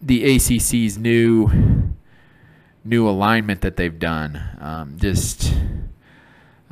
the 0.00 0.36
ACC's 0.36 0.98
new 0.98 1.94
new 2.84 3.08
alignment 3.08 3.60
that 3.60 3.76
they've 3.76 3.98
done, 3.98 4.40
um, 4.60 4.96
just 4.98 5.54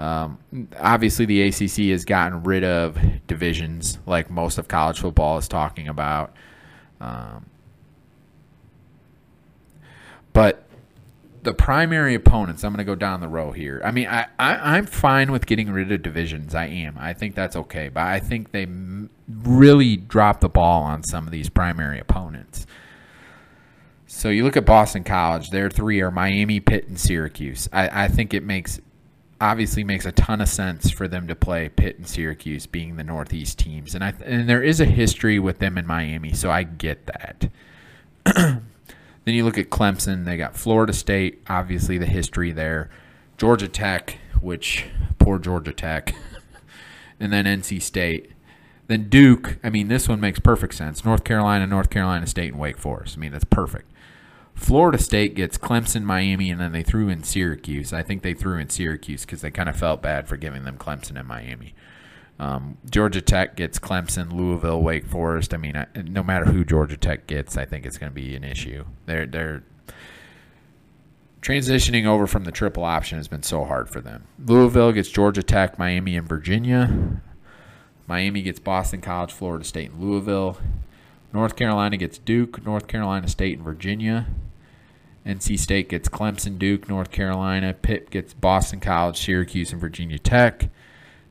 um, 0.00 0.38
obviously 0.78 1.26
the 1.26 1.42
ACC 1.42 1.90
has 1.90 2.06
gotten 2.06 2.42
rid 2.42 2.64
of 2.64 2.98
divisions 3.26 3.98
like 4.06 4.30
most 4.30 4.56
of 4.56 4.66
college 4.66 4.98
football 4.98 5.36
is 5.36 5.46
talking 5.46 5.88
about. 5.88 6.34
Um, 7.02 7.44
but 10.32 10.64
the 11.42 11.52
primary 11.52 12.14
opponents, 12.14 12.64
I'm 12.64 12.72
going 12.72 12.78
to 12.78 12.84
go 12.84 12.94
down 12.94 13.20
the 13.20 13.28
row 13.28 13.52
here. 13.52 13.82
I 13.84 13.90
mean, 13.90 14.08
I, 14.08 14.26
I, 14.38 14.78
am 14.78 14.86
fine 14.86 15.32
with 15.32 15.44
getting 15.44 15.70
rid 15.70 15.92
of 15.92 16.00
divisions. 16.00 16.54
I 16.54 16.66
am. 16.66 16.96
I 16.98 17.12
think 17.12 17.34
that's 17.34 17.56
okay. 17.56 17.90
But 17.90 18.04
I 18.04 18.20
think 18.20 18.52
they 18.52 18.66
really 19.28 19.98
dropped 19.98 20.40
the 20.40 20.48
ball 20.48 20.82
on 20.82 21.02
some 21.02 21.26
of 21.26 21.30
these 21.30 21.50
primary 21.50 21.98
opponents. 21.98 22.66
So 24.06 24.30
you 24.30 24.44
look 24.44 24.56
at 24.56 24.64
Boston 24.64 25.04
College, 25.04 25.50
their 25.50 25.68
three 25.68 26.00
are 26.00 26.10
Miami, 26.10 26.58
Pitt, 26.58 26.88
and 26.88 26.98
Syracuse. 26.98 27.68
I, 27.70 28.04
I 28.04 28.08
think 28.08 28.32
it 28.32 28.42
makes 28.42 28.80
obviously 29.40 29.84
makes 29.84 30.04
a 30.04 30.12
ton 30.12 30.40
of 30.40 30.48
sense 30.48 30.90
for 30.90 31.08
them 31.08 31.26
to 31.26 31.34
play 31.34 31.68
Pitt 31.68 31.96
and 31.96 32.06
Syracuse 32.06 32.66
being 32.66 32.96
the 32.96 33.04
Northeast 33.04 33.58
teams. 33.58 33.94
And 33.94 34.04
I 34.04 34.14
and 34.24 34.48
there 34.48 34.62
is 34.62 34.80
a 34.80 34.84
history 34.84 35.38
with 35.38 35.58
them 35.58 35.78
in 35.78 35.86
Miami, 35.86 36.32
so 36.32 36.50
I 36.50 36.62
get 36.64 37.06
that. 37.06 37.50
Then 39.24 39.34
you 39.34 39.44
look 39.44 39.58
at 39.58 39.70
Clemson, 39.70 40.24
they 40.24 40.36
got 40.36 40.56
Florida 40.56 40.92
State, 40.92 41.42
obviously 41.48 41.98
the 41.98 42.06
history 42.06 42.52
there. 42.52 42.90
Georgia 43.36 43.68
Tech, 43.68 44.18
which 44.40 44.86
poor 45.18 45.38
Georgia 45.38 45.72
Tech. 45.72 46.14
and 47.20 47.32
then 47.32 47.44
NC 47.44 47.82
State. 47.82 48.32
Then 48.86 49.08
Duke, 49.08 49.58
I 49.62 49.70
mean, 49.70 49.88
this 49.88 50.08
one 50.08 50.20
makes 50.20 50.40
perfect 50.40 50.74
sense. 50.74 51.04
North 51.04 51.22
Carolina, 51.22 51.66
North 51.66 51.90
Carolina 51.90 52.26
State, 52.26 52.52
and 52.52 52.60
Wake 52.60 52.78
Forest. 52.78 53.16
I 53.16 53.20
mean, 53.20 53.32
that's 53.32 53.44
perfect. 53.44 53.89
Florida 54.60 54.98
State 54.98 55.34
gets 55.34 55.56
Clemson, 55.56 56.02
Miami, 56.02 56.50
and 56.50 56.60
then 56.60 56.72
they 56.72 56.82
threw 56.82 57.08
in 57.08 57.22
Syracuse. 57.22 57.94
I 57.94 58.02
think 58.02 58.22
they 58.22 58.34
threw 58.34 58.58
in 58.58 58.68
Syracuse 58.68 59.24
because 59.24 59.40
they 59.40 59.50
kind 59.50 59.70
of 59.70 59.76
felt 59.76 60.02
bad 60.02 60.28
for 60.28 60.36
giving 60.36 60.64
them 60.64 60.76
Clemson 60.76 61.18
and 61.18 61.26
Miami. 61.26 61.74
Um, 62.38 62.76
Georgia 62.88 63.22
Tech 63.22 63.56
gets 63.56 63.78
Clemson, 63.78 64.32
Louisville, 64.32 64.82
Wake 64.82 65.06
Forest. 65.06 65.54
I 65.54 65.56
mean, 65.56 65.76
I, 65.76 65.86
no 66.04 66.22
matter 66.22 66.44
who 66.44 66.62
Georgia 66.64 66.98
Tech 66.98 67.26
gets, 67.26 67.56
I 67.56 67.64
think 67.64 67.86
it's 67.86 67.96
going 67.96 68.12
to 68.12 68.14
be 68.14 68.36
an 68.36 68.44
issue. 68.44 68.84
They're 69.06 69.24
they're 69.24 69.62
transitioning 71.40 72.04
over 72.04 72.26
from 72.26 72.44
the 72.44 72.52
triple 72.52 72.84
option 72.84 73.16
has 73.16 73.28
been 73.28 73.42
so 73.42 73.64
hard 73.64 73.88
for 73.88 74.02
them. 74.02 74.26
Louisville 74.38 74.92
gets 74.92 75.08
Georgia 75.08 75.42
Tech, 75.42 75.78
Miami, 75.78 76.16
and 76.16 76.28
Virginia. 76.28 77.22
Miami 78.06 78.42
gets 78.42 78.60
Boston 78.60 79.00
College, 79.00 79.32
Florida 79.32 79.64
State, 79.64 79.90
and 79.92 80.02
Louisville. 80.02 80.58
North 81.32 81.56
Carolina 81.56 81.96
gets 81.96 82.18
Duke, 82.18 82.62
North 82.64 82.88
Carolina 82.88 83.26
State, 83.26 83.56
and 83.56 83.64
Virginia. 83.64 84.26
NC 85.30 85.60
State 85.60 85.88
gets 85.88 86.08
Clemson, 86.08 86.58
Duke, 86.58 86.88
North 86.88 87.12
Carolina. 87.12 87.72
Pitt 87.72 88.10
gets 88.10 88.34
Boston 88.34 88.80
College, 88.80 89.16
Syracuse, 89.16 89.70
and 89.70 89.80
Virginia 89.80 90.18
Tech. 90.18 90.68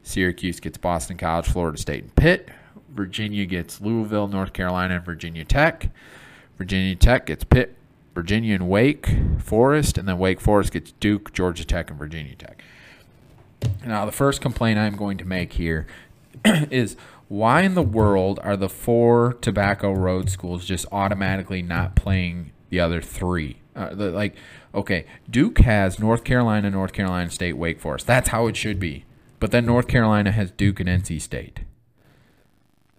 Syracuse 0.03 0.61
gets 0.61 0.77
Boston 0.77 1.17
College, 1.17 1.47
Florida 1.47 1.77
State, 1.77 2.03
and 2.03 2.15
Pitt. 2.15 2.47
Virginia 2.89 3.45
gets 3.45 3.81
Louisville, 3.81 4.29
North 4.29 4.53
Carolina, 4.53 4.95
and 4.95 5.05
Virginia 5.05 5.43
Tech. 5.43 5.89
Virginia 6.57 6.95
Tech 6.95 7.25
gets 7.25 7.43
Pitt, 7.43 7.75
Virginia, 8.15 8.55
and 8.55 8.69
Wake 8.69 9.09
Forest, 9.39 9.97
and 9.97 10.07
then 10.07 10.17
Wake 10.17 10.39
Forest 10.39 10.71
gets 10.71 10.93
Duke, 10.93 11.33
Georgia 11.33 11.65
Tech, 11.65 11.89
and 11.89 11.99
Virginia 11.99 12.35
Tech. 12.35 12.63
Now, 13.85 14.05
the 14.05 14.13
first 14.13 14.39
complaint 14.39 14.79
I'm 14.79 14.95
going 14.95 15.17
to 15.17 15.25
make 15.25 15.53
here 15.53 15.87
is 16.45 16.95
why 17.27 17.61
in 17.61 17.73
the 17.73 17.83
world 17.83 18.39
are 18.43 18.55
the 18.55 18.69
four 18.69 19.33
tobacco 19.41 19.91
road 19.91 20.29
schools 20.29 20.65
just 20.65 20.85
automatically 20.89 21.61
not 21.61 21.95
playing 21.95 22.51
the 22.69 22.79
other 22.79 23.01
three? 23.01 23.58
Uh, 23.75 23.93
the, 23.93 24.11
like, 24.11 24.35
okay, 24.73 25.05
Duke 25.29 25.59
has 25.59 25.99
North 25.99 26.23
Carolina, 26.23 26.69
North 26.69 26.93
Carolina 26.93 27.29
State, 27.29 27.53
Wake 27.53 27.79
Forest. 27.79 28.07
That's 28.07 28.29
how 28.29 28.47
it 28.47 28.55
should 28.55 28.79
be. 28.79 29.05
But 29.39 29.51
then 29.51 29.65
North 29.65 29.87
Carolina 29.87 30.31
has 30.31 30.51
Duke 30.51 30.79
and 30.79 30.89
NC 30.89 31.21
State. 31.21 31.61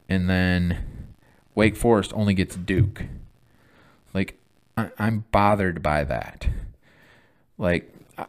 And 0.09 0.29
then 0.29 1.11
Wake 1.55 1.77
Forest 1.77 2.13
only 2.15 2.35
gets 2.35 2.57
Duke. 2.57 3.05
Like, 4.15 4.39
I, 4.77 4.91
am 4.99 5.25
bothered 5.31 5.83
by 5.83 6.05
that. 6.05 6.49
Like, 7.59 7.93
I, 8.17 8.27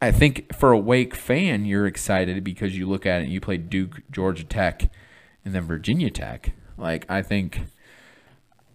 I 0.00 0.12
think 0.12 0.54
for 0.54 0.70
a 0.70 0.78
Wake 0.78 1.14
fan, 1.14 1.64
you're 1.64 1.86
excited 1.86 2.44
because 2.44 2.78
you 2.78 2.88
look 2.88 3.06
at 3.06 3.20
it 3.20 3.24
and 3.24 3.32
you 3.32 3.40
play 3.40 3.56
Duke, 3.56 4.02
Georgia 4.10 4.44
Tech, 4.44 4.90
and 5.44 5.54
then 5.54 5.64
Virginia 5.64 6.10
Tech. 6.10 6.52
Like, 6.76 7.04
I 7.08 7.22
think. 7.22 7.62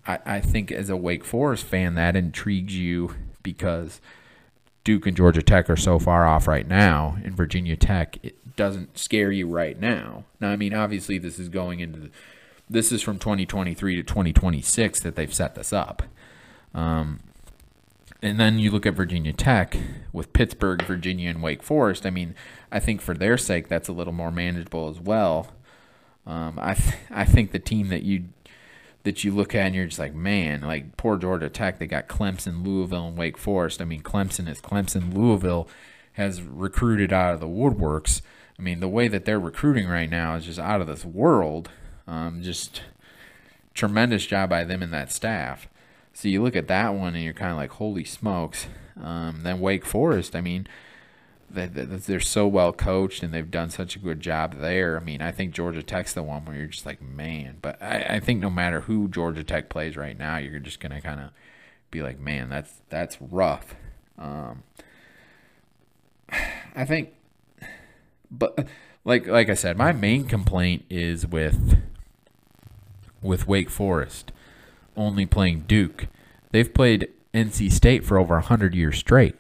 I, 0.06 0.20
I 0.26 0.40
think 0.42 0.72
as 0.72 0.90
a 0.90 0.98
Wake 0.98 1.24
Forest 1.24 1.66
fan, 1.66 1.96
that 1.96 2.16
intrigues 2.16 2.78
you 2.78 3.16
because 3.42 4.02
Duke 4.84 5.08
and 5.08 5.16
Georgia 5.16 5.42
Tech 5.42 5.70
are 5.70 5.78
so 5.78 6.00
far 6.00 6.26
off 6.26 6.48
right 6.48 6.68
now, 6.68 7.18
and 7.24 7.36
Virginia 7.36 7.76
Tech 7.76 8.18
it, 8.24 8.36
doesn't 8.56 8.98
scare 8.98 9.32
you 9.32 9.48
right 9.48 9.80
now. 9.80 10.26
Now, 10.40 10.52
I 10.52 10.56
mean, 10.56 10.74
obviously, 10.74 11.18
this 11.18 11.40
is 11.40 11.50
going 11.50 11.80
into 11.80 12.00
the, 12.00 12.10
this 12.70 12.92
is 12.92 13.02
from 13.02 13.18
2023 13.18 13.96
to 13.96 14.04
2026 14.04 15.00
that 15.00 15.16
they've 15.16 15.34
set 15.34 15.56
this 15.56 15.74
up. 15.74 16.04
Um, 16.74 17.20
and 18.22 18.40
then 18.40 18.60
you 18.60 18.72
look 18.72 18.86
at 18.86 18.94
Virginia 18.94 19.34
Tech 19.34 19.78
with 20.12 20.34
Pittsburgh, 20.34 20.82
Virginia, 20.84 21.30
and 21.30 21.42
Wake 21.42 21.64
Forest. 21.64 22.06
I 22.06 22.10
mean, 22.10 22.36
I 22.72 22.80
think 22.80 23.02
for 23.02 23.14
their 23.14 23.38
sake, 23.38 23.68
that's 23.68 23.90
a 23.90 23.94
little 23.94 24.14
more 24.14 24.32
manageable 24.32 24.90
as 24.90 25.00
well. 25.00 25.52
Um, 26.26 26.58
I 26.62 26.74
th- 26.74 26.96
I 27.10 27.26
think 27.26 27.52
the 27.52 27.60
team 27.60 27.90
that 27.90 28.04
you 28.04 28.26
that 29.04 29.24
you 29.24 29.32
look 29.32 29.54
at 29.54 29.66
and 29.66 29.76
you're 29.76 29.86
just 29.86 30.00
like, 30.00 30.16
man, 30.16 30.62
like 30.62 30.98
poor 30.98 31.18
Georgia 31.18 31.50
Tech, 31.50 31.78
they 31.78 31.88
got 31.88 32.08
Clemson, 32.08 32.66
Louisville, 32.66 33.08
and 33.08 33.18
Wake 33.18 33.38
Forest. 33.38 33.82
I 33.82 33.86
mean, 33.86 34.02
Clemson 34.02 34.48
is 34.48 34.62
Clemson. 34.62 35.14
Louisville 35.14 35.68
has 36.14 36.42
recruited 36.42 37.12
out 37.12 37.34
of 37.34 37.40
the 37.40 37.48
woodworks. 37.48 38.22
I 38.58 38.62
mean, 38.62 38.80
the 38.80 38.88
way 38.88 39.08
that 39.08 39.26
they're 39.26 39.40
recruiting 39.40 39.88
right 39.88 40.10
now 40.10 40.36
is 40.36 40.46
just 40.46 40.60
out 40.60 40.80
of 40.80 40.88
this 40.88 41.04
world. 41.04 41.70
Um, 42.08 42.42
just 42.42 42.82
tremendous 43.74 44.26
job 44.26 44.50
by 44.50 44.64
them 44.64 44.82
and 44.82 44.94
that 44.94 45.12
staff. 45.12 45.68
So 46.14 46.28
you 46.28 46.44
look 46.44 46.56
at 46.56 46.68
that 46.68 46.94
one 46.94 47.16
and 47.16 47.24
you're 47.24 47.34
kind 47.34 47.52
of 47.52 47.58
like, 47.58 47.72
holy 47.72 48.04
smokes. 48.04 48.68
Um, 49.02 49.42
then 49.42 49.60
Wake 49.60 49.86
Forest, 49.86 50.36
I 50.36 50.42
mean, 50.42 50.68
they're 51.50 52.20
so 52.20 52.48
well 52.48 52.74
coached 52.74 53.22
and 53.24 53.34
they've 53.34 53.50
done 53.50 53.70
such 53.70 53.96
a 53.96 54.00
good 54.00 54.20
job 54.20 54.60
there. 54.60 54.98
I 54.98 55.04
mean, 55.04 55.22
I 55.22 55.32
think 55.32 55.54
Georgia 55.54 55.84
Tech's 55.84 56.14
the 56.14 56.24
one 56.24 56.46
where 56.46 56.56
you're 56.56 56.68
just 56.68 56.86
like, 56.86 57.02
man. 57.02 57.58
But 57.62 57.82
I, 57.82 58.16
I 58.16 58.20
think 58.20 58.40
no 58.40 58.50
matter 58.50 58.82
who 58.82 59.08
Georgia 59.08 59.44
Tech 59.44 59.70
plays 59.70 59.96
right 59.96 60.18
now, 60.18 60.38
you're 60.38 60.60
just 60.60 60.80
gonna 60.80 61.02
kind 61.02 61.20
of 61.20 61.30
be 61.92 62.02
like, 62.02 62.20
man, 62.20 62.50
that's 62.50 62.82
that's 62.90 63.22
rough. 63.22 63.76
Um, 64.18 64.64
I 66.76 66.86
think, 66.86 67.14
but 68.32 68.68
like 69.06 69.28
like 69.28 69.50
I 69.50 69.54
said, 69.54 69.78
my 69.78 69.92
main 69.92 70.26
complaint 70.26 70.86
is 70.90 71.28
with 71.28 71.78
with 73.22 73.48
Wake 73.48 73.70
Forest 73.70 74.32
only 74.96 75.26
playing 75.26 75.62
Duke. 75.62 76.08
They've 76.52 76.72
played 76.72 77.10
NC 77.34 77.72
State 77.72 78.06
for 78.06 78.18
over 78.18 78.36
100 78.36 78.76
years 78.76 78.98
straight. 78.98 79.36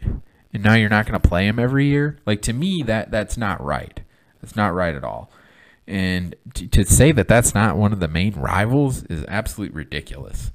And 0.54 0.63
now 0.63 0.76
you're 0.76 0.89
not 0.89 1.08
going 1.08 1.20
to 1.20 1.28
play 1.28 1.48
them 1.48 1.60
every 1.60 1.88
year? 1.88 2.20
Like 2.26 2.42
to 2.44 2.54
me 2.54 2.84
that 2.84 3.12
that's 3.12 3.38
not 3.38 3.63
right. 3.63 4.00
That's 4.42 4.56
not 4.56 4.74
right 4.74 4.94
at 4.94 5.04
all. 5.04 5.32
And 5.88 6.36
to, 6.54 6.68
to 6.68 6.86
say 6.86 7.12
that 7.12 7.28
that's 7.28 7.54
not 7.54 7.76
one 7.76 7.92
of 7.92 8.00
the 8.00 8.08
main 8.08 8.36
rivals 8.36 9.04
is 9.06 9.26
absolutely 9.28 9.76
ridiculous. 9.76 10.52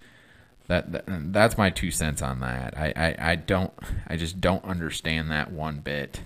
That, 0.69 0.93
that 0.93 1.33
that's 1.33 1.59
my 1.59 1.71
two 1.71 1.91
cents 1.91 2.23
on 2.23 2.41
that. 2.41 2.77
I, 2.77 2.93
I, 2.95 3.31
I 3.33 3.35
don't 3.37 3.73
I 4.07 4.17
just 4.17 4.41
don't 4.41 4.65
understand 4.65 5.31
that 5.31 5.51
one 5.51 5.81
bit. 5.81 6.21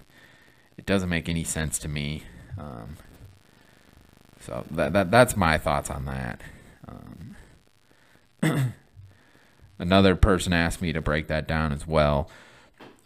It 0.76 0.84
doesn't 0.84 1.08
make 1.08 1.28
any 1.28 1.44
sense 1.44 1.78
to 1.80 1.88
me. 1.88 2.24
Um, 2.58 2.96
so 4.40 4.64
that, 4.72 4.92
that 4.92 5.10
that's 5.10 5.36
my 5.36 5.58
thoughts 5.58 5.90
on 5.90 6.04
that. 6.06 6.40
Um, 8.42 8.74
another 9.78 10.16
person 10.16 10.52
asked 10.52 10.82
me 10.82 10.92
to 10.92 11.00
break 11.00 11.28
that 11.28 11.46
down 11.46 11.72
as 11.72 11.86
well. 11.86 12.28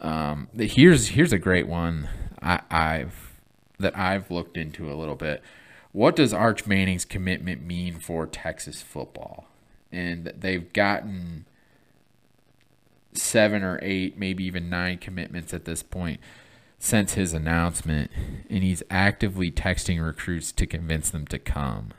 Um, 0.00 0.48
here's 0.56 1.08
here's 1.08 1.32
a 1.32 1.38
great 1.38 1.66
one 1.66 2.08
I, 2.42 2.60
I've 2.70 3.40
that 3.78 3.96
I've 3.96 4.30
looked 4.30 4.56
into 4.56 4.90
a 4.90 4.94
little 4.94 5.14
bit. 5.14 5.42
What 5.92 6.16
does 6.16 6.34
Arch 6.34 6.66
Manning's 6.66 7.04
commitment 7.04 7.64
mean 7.64 7.98
for 7.98 8.26
Texas 8.26 8.82
football? 8.82 9.48
And 9.90 10.32
they've 10.36 10.70
gotten 10.72 11.46
seven 13.14 13.62
or 13.62 13.78
eight, 13.82 14.18
maybe 14.18 14.44
even 14.44 14.68
nine 14.68 14.98
commitments 14.98 15.54
at 15.54 15.64
this 15.64 15.82
point 15.82 16.20
since 16.78 17.14
his 17.14 17.32
announcement, 17.32 18.10
and 18.50 18.62
he's 18.62 18.82
actively 18.90 19.50
texting 19.50 20.04
recruits 20.04 20.52
to 20.52 20.66
convince 20.66 21.10
them 21.10 21.26
to 21.26 21.38
come. 21.38 21.92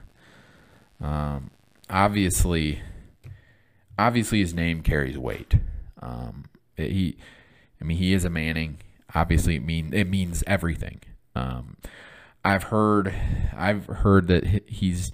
Um, 1.01 1.49
obviously, 1.89 2.81
obviously 3.97 4.39
his 4.39 4.53
name 4.53 4.81
carries 4.83 5.17
weight. 5.17 5.55
Um, 6.01 6.45
he, 6.75 7.17
I 7.79 7.83
mean, 7.83 7.97
he 7.97 8.13
is 8.13 8.25
a 8.25 8.29
Manning. 8.29 8.77
Obviously, 9.13 9.55
it 9.55 9.63
mean 9.63 9.93
it 9.93 10.07
means 10.07 10.43
everything. 10.45 11.01
Um, 11.35 11.77
I've 12.43 12.63
heard, 12.63 13.13
I've 13.55 13.85
heard 13.85 14.27
that 14.27 14.63
he's 14.67 15.11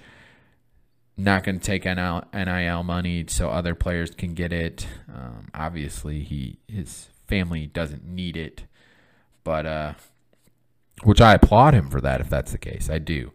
not 1.17 1.43
going 1.43 1.59
to 1.59 1.65
take 1.65 1.85
NIL, 1.85 2.83
money 2.83 3.25
so 3.27 3.49
other 3.49 3.75
players 3.75 4.11
can 4.11 4.33
get 4.33 4.51
it. 4.51 4.87
Um, 5.13 5.49
obviously, 5.53 6.23
he 6.23 6.57
his 6.67 7.09
family 7.27 7.67
doesn't 7.67 8.05
need 8.05 8.37
it, 8.37 8.65
but 9.43 9.65
uh, 9.65 9.93
which 11.03 11.21
I 11.21 11.33
applaud 11.33 11.73
him 11.73 11.89
for 11.89 12.01
that 12.01 12.21
if 12.21 12.29
that's 12.29 12.51
the 12.51 12.57
case. 12.57 12.89
I 12.89 12.99
do. 12.99 13.31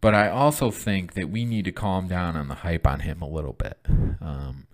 But 0.00 0.14
I 0.14 0.30
also 0.30 0.70
think 0.70 1.12
that 1.14 1.28
we 1.28 1.44
need 1.44 1.66
to 1.66 1.72
calm 1.72 2.08
down 2.08 2.36
on 2.36 2.48
the 2.48 2.56
hype 2.56 2.86
on 2.86 3.00
him 3.00 3.20
a 3.20 3.28
little 3.28 3.52
bit. 3.52 3.78
Um, 4.20 4.66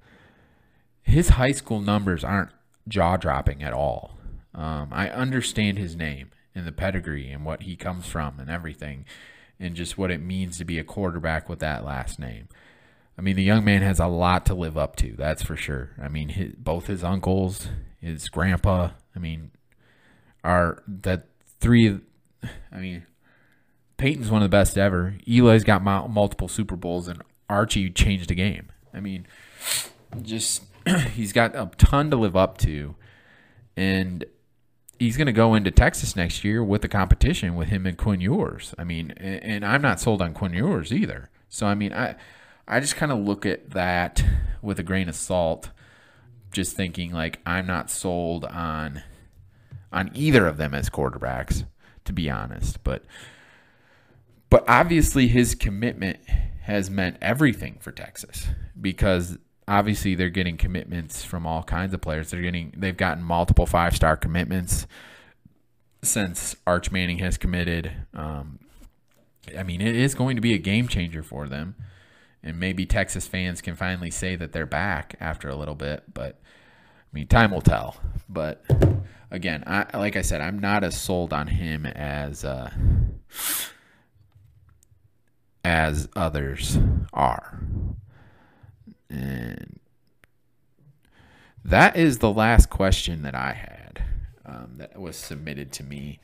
his 1.03 1.31
high 1.31 1.53
school 1.53 1.81
numbers 1.81 2.23
aren't 2.23 2.51
jaw 2.89 3.17
dropping 3.17 3.63
at 3.63 3.73
all. 3.73 4.19
Um, 4.55 4.89
I 4.93 5.11
understand 5.11 5.79
his 5.79 5.97
name 5.97 6.31
and 6.55 6.67
the 6.67 6.73
pedigree 6.73 7.31
and 7.31 7.45
what 7.45 7.63
he 7.63 7.77
comes 7.77 8.07
from 8.07 8.41
and 8.41 8.51
everything, 8.51 9.05
and 9.61 9.75
just 9.75 9.99
what 9.99 10.11
it 10.11 10.21
means 10.21 10.59
to 10.59 10.65
be 10.65 10.79
a 10.79 10.85
quarterback 10.85 11.49
with 11.49 11.59
that 11.59 11.85
last 11.85 12.19
name. 12.19 12.49
I 13.19 13.23
mean, 13.23 13.37
the 13.37 13.43
young 13.43 13.65
man 13.65 13.83
has 13.83 13.99
a 13.99 14.07
lot 14.07 14.47
to 14.47 14.55
live 14.55 14.77
up 14.77 14.97
to, 14.97 15.15
that's 15.17 15.43
for 15.43 15.57
sure. 15.57 15.91
I 16.01 16.09
mean, 16.09 16.31
his, 16.31 16.55
both 16.57 16.87
his 16.87 17.03
uncles, 17.03 17.69
his 18.01 18.29
grandpa, 18.29 18.91
I 19.15 19.19
mean, 19.19 19.51
are 20.45 20.83
that 20.87 21.27
three. 21.61 22.01
I 22.71 22.79
mean, 22.79 23.07
Peyton's 23.97 24.31
one 24.31 24.43
of 24.43 24.51
the 24.51 24.57
best 24.57 24.77
ever. 24.77 25.17
Eli's 25.27 25.65
got 25.65 25.83
multiple 25.83 26.49
Super 26.49 26.77
Bowls, 26.77 27.09
and 27.09 27.23
Archie 27.49 27.91
changed 27.91 28.29
the 28.29 28.35
game. 28.35 28.71
I 28.93 29.01
mean, 29.01 29.27
just 30.23 30.65
he's 31.15 31.33
got 31.33 31.55
a 31.55 31.71
ton 31.79 32.11
to 32.11 32.17
live 32.17 32.37
up 32.37 32.59
to, 32.59 32.95
and 33.77 34.25
he's 34.99 35.17
going 35.17 35.27
to 35.27 35.33
go 35.33 35.55
into 35.55 35.71
Texas 35.71 36.17
next 36.17 36.45
year 36.45 36.63
with 36.63 36.83
the 36.83 36.89
competition 36.89 37.55
with 37.55 37.69
him 37.69 37.87
and 37.87 37.99
Quinn 37.99 38.21
Ewers. 38.21 38.75
I 38.79 38.85
mean, 38.85 39.13
and, 39.17 39.43
and 39.43 39.67
I'm 39.67 39.83
not 39.83 40.01
sold 40.01 40.23
on 40.23 40.35
Quinn 40.35 40.55
Ewers 40.55 40.93
either. 40.93 41.31
So 41.49 41.67
I 41.67 41.75
mean, 41.75 41.93
I 41.93 42.17
I 42.69 42.81
just 42.81 42.97
kind 42.97 43.13
of 43.13 43.19
look 43.19 43.47
at 43.47 43.71
that 43.71 44.25
with 44.63 44.79
a 44.79 44.83
grain 44.83 45.09
of 45.09 45.15
salt, 45.15 45.71
just 46.53 46.77
thinking 46.77 47.13
like 47.13 47.41
I'm 47.47 47.67
not 47.67 47.91
sold 47.91 48.45
on 48.45 49.03
on 49.93 50.11
either 50.15 50.47
of 50.47 50.57
them 50.57 50.75
as 50.75 50.91
quarterbacks, 50.91 51.65
to 52.05 52.13
be 52.13 52.29
honest. 52.31 52.83
But 52.85 53.05
but 54.51 54.65
obviously 54.69 55.29
his 55.29 55.55
commitment 55.55 56.19
has 56.63 56.91
meant 56.91 57.17
everything 57.21 57.79
for 57.81 57.93
Texas 57.93 58.49
because 58.81 59.39
obviously 59.69 60.15
they're 60.15 60.31
getting 60.31 60.57
commitments 60.57 61.25
from 61.25 61.47
all 61.47 61.63
kinds 61.63 61.93
of 61.93 62.01
players. 62.01 62.31
They're 62.31 62.43
getting 62.43 62.73
they've 62.77 62.97
gotten 62.97 63.23
multiple 63.23 63.67
five 63.67 63.95
star 63.97 64.17
commitments 64.17 64.87
since 66.03 66.57
Arch 66.67 66.91
Manning 66.91 67.19
has 67.19 67.37
committed. 67.37 67.93
Um, 68.15 68.61
I 69.57 69.63
mean, 69.63 69.81
it 69.81 69.95
is 69.95 70.15
going 70.15 70.37
to 70.37 70.43
be 70.43 70.55
a 70.55 70.59
game 70.59 70.89
changer 70.89 71.23
for 71.23 71.49
them, 71.49 71.77
and 72.43 72.59
maybe 72.59 72.87
Texas 72.87 73.27
fans 73.27 73.61
can 73.61 73.77
finally 73.77 74.11
say 74.11 74.37
that 74.37 74.53
they're 74.53 74.67
back 74.67 75.17
after 75.21 75.49
a 75.49 75.57
little 75.57 75.75
bit. 75.75 76.05
But 76.13 76.41
I 76.43 77.11
mean, 77.13 77.27
time 77.27 77.51
will 77.51 77.61
tell. 77.61 77.97
But 78.29 78.65
again, 79.31 79.65
I 79.67 79.97
like 79.97 80.17
I 80.17 80.23
said, 80.23 80.41
I'm 80.41 80.59
not 80.59 80.85
as 80.85 81.01
sold 81.01 81.33
on 81.33 81.49
him 81.49 81.87
as 81.87 82.45
uh, 82.45 82.71
as 85.65 86.09
others 86.15 86.79
are. 87.13 87.61
And 89.09 89.79
that 91.65 91.97
is 91.97 92.19
the 92.19 92.33
last 92.33 92.71
question 92.71 93.23
that 93.23 93.35
I 93.35 93.53
had 93.53 94.05
um, 94.45 94.75
that 94.77 94.99
was 94.99 95.17
submitted 95.17 95.73
to 95.73 95.83
me. 95.83 96.21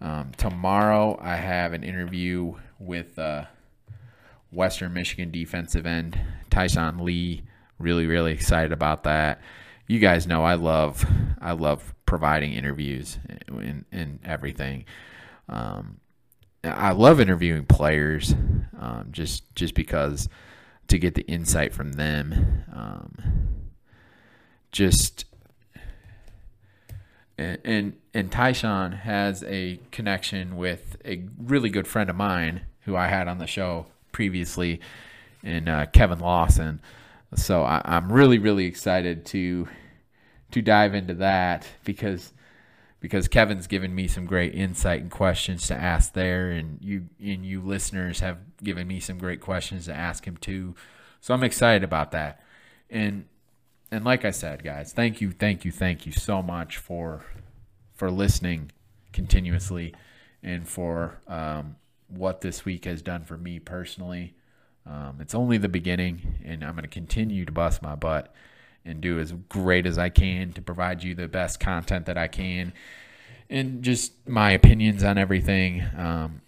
Um, 0.00 0.32
tomorrow, 0.36 1.18
I 1.20 1.36
have 1.36 1.72
an 1.72 1.82
interview 1.82 2.54
with 2.78 3.18
uh, 3.18 3.46
Western 4.50 4.92
Michigan 4.92 5.30
defensive 5.30 5.86
end 5.86 6.18
Tyson 6.50 6.98
Lee. 7.04 7.42
Really, 7.78 8.06
really 8.06 8.32
excited 8.32 8.72
about 8.72 9.04
that. 9.04 9.40
You 9.86 9.98
guys 9.98 10.26
know 10.26 10.44
I 10.44 10.54
love 10.54 11.04
I 11.40 11.52
love 11.52 11.94
providing 12.06 12.52
interviews 12.52 13.18
and, 13.48 13.84
and 13.92 14.18
everything. 14.24 14.84
Um, 15.48 16.00
I 16.64 16.92
love 16.92 17.20
interviewing 17.20 17.66
players, 17.66 18.34
um, 18.78 19.08
just 19.12 19.54
just 19.54 19.74
because 19.74 20.28
to 20.88 20.98
get 20.98 21.14
the 21.14 21.22
insight 21.22 21.72
from 21.72 21.92
them. 21.92 22.64
Um, 22.72 23.14
just 24.72 25.24
and, 27.38 27.94
and 28.14 28.30
Tyshawn 28.30 29.00
has 29.00 29.44
a 29.44 29.78
connection 29.90 30.56
with 30.56 30.96
a 31.04 31.24
really 31.38 31.68
good 31.68 31.86
friend 31.86 32.08
of 32.08 32.16
mine 32.16 32.62
who 32.82 32.96
I 32.96 33.08
had 33.08 33.28
on 33.28 33.38
the 33.38 33.46
show 33.46 33.86
previously, 34.12 34.80
and 35.42 35.68
uh, 35.68 35.86
Kevin 35.86 36.18
Lawson. 36.18 36.80
So 37.34 37.62
I, 37.64 37.82
I'm 37.84 38.10
really 38.10 38.38
really 38.38 38.64
excited 38.64 39.26
to 39.26 39.68
to 40.52 40.62
dive 40.62 40.94
into 40.94 41.14
that 41.14 41.66
because 41.84 42.32
because 43.00 43.28
Kevin's 43.28 43.66
given 43.66 43.94
me 43.94 44.08
some 44.08 44.26
great 44.26 44.54
insight 44.54 45.00
and 45.02 45.10
questions 45.10 45.66
to 45.68 45.74
ask 45.74 46.12
there, 46.12 46.50
and 46.50 46.78
you 46.80 47.08
and 47.20 47.44
you 47.44 47.60
listeners 47.60 48.20
have 48.20 48.38
given 48.62 48.86
me 48.86 49.00
some 49.00 49.18
great 49.18 49.40
questions 49.40 49.86
to 49.86 49.94
ask 49.94 50.26
him 50.26 50.36
too. 50.36 50.74
So 51.20 51.34
I'm 51.34 51.44
excited 51.44 51.84
about 51.84 52.12
that. 52.12 52.42
And 52.90 53.26
and 53.90 54.04
like 54.04 54.24
I 54.24 54.30
said, 54.30 54.64
guys, 54.64 54.92
thank 54.92 55.20
you, 55.20 55.30
thank 55.30 55.64
you, 55.64 55.72
thank 55.72 56.06
you 56.06 56.12
so 56.12 56.42
much 56.42 56.76
for 56.76 57.24
for 57.94 58.10
listening 58.10 58.72
continuously 59.12 59.94
and 60.42 60.68
for 60.68 61.18
um, 61.26 61.76
what 62.08 62.40
this 62.40 62.64
week 62.64 62.84
has 62.84 63.02
done 63.02 63.24
for 63.24 63.36
me 63.36 63.58
personally. 63.58 64.34
Um, 64.86 65.18
it's 65.20 65.34
only 65.34 65.58
the 65.58 65.68
beginning, 65.68 66.38
and 66.44 66.62
I'm 66.62 66.72
going 66.72 66.82
to 66.82 66.88
continue 66.88 67.44
to 67.44 67.52
bust 67.52 67.82
my 67.82 67.96
butt 67.96 68.32
and 68.86 69.00
do 69.00 69.18
as 69.18 69.32
great 69.32 69.86
as 69.86 69.98
I 69.98 70.08
can 70.08 70.52
to 70.52 70.62
provide 70.62 71.02
you 71.02 71.14
the 71.14 71.28
best 71.28 71.60
content 71.60 72.06
that 72.06 72.16
I 72.16 72.28
can 72.28 72.72
and 73.50 73.82
just 73.82 74.28
my 74.28 74.52
opinions 74.52 75.04
on 75.04 75.18
everything. 75.18 75.84
Um, 75.96 76.42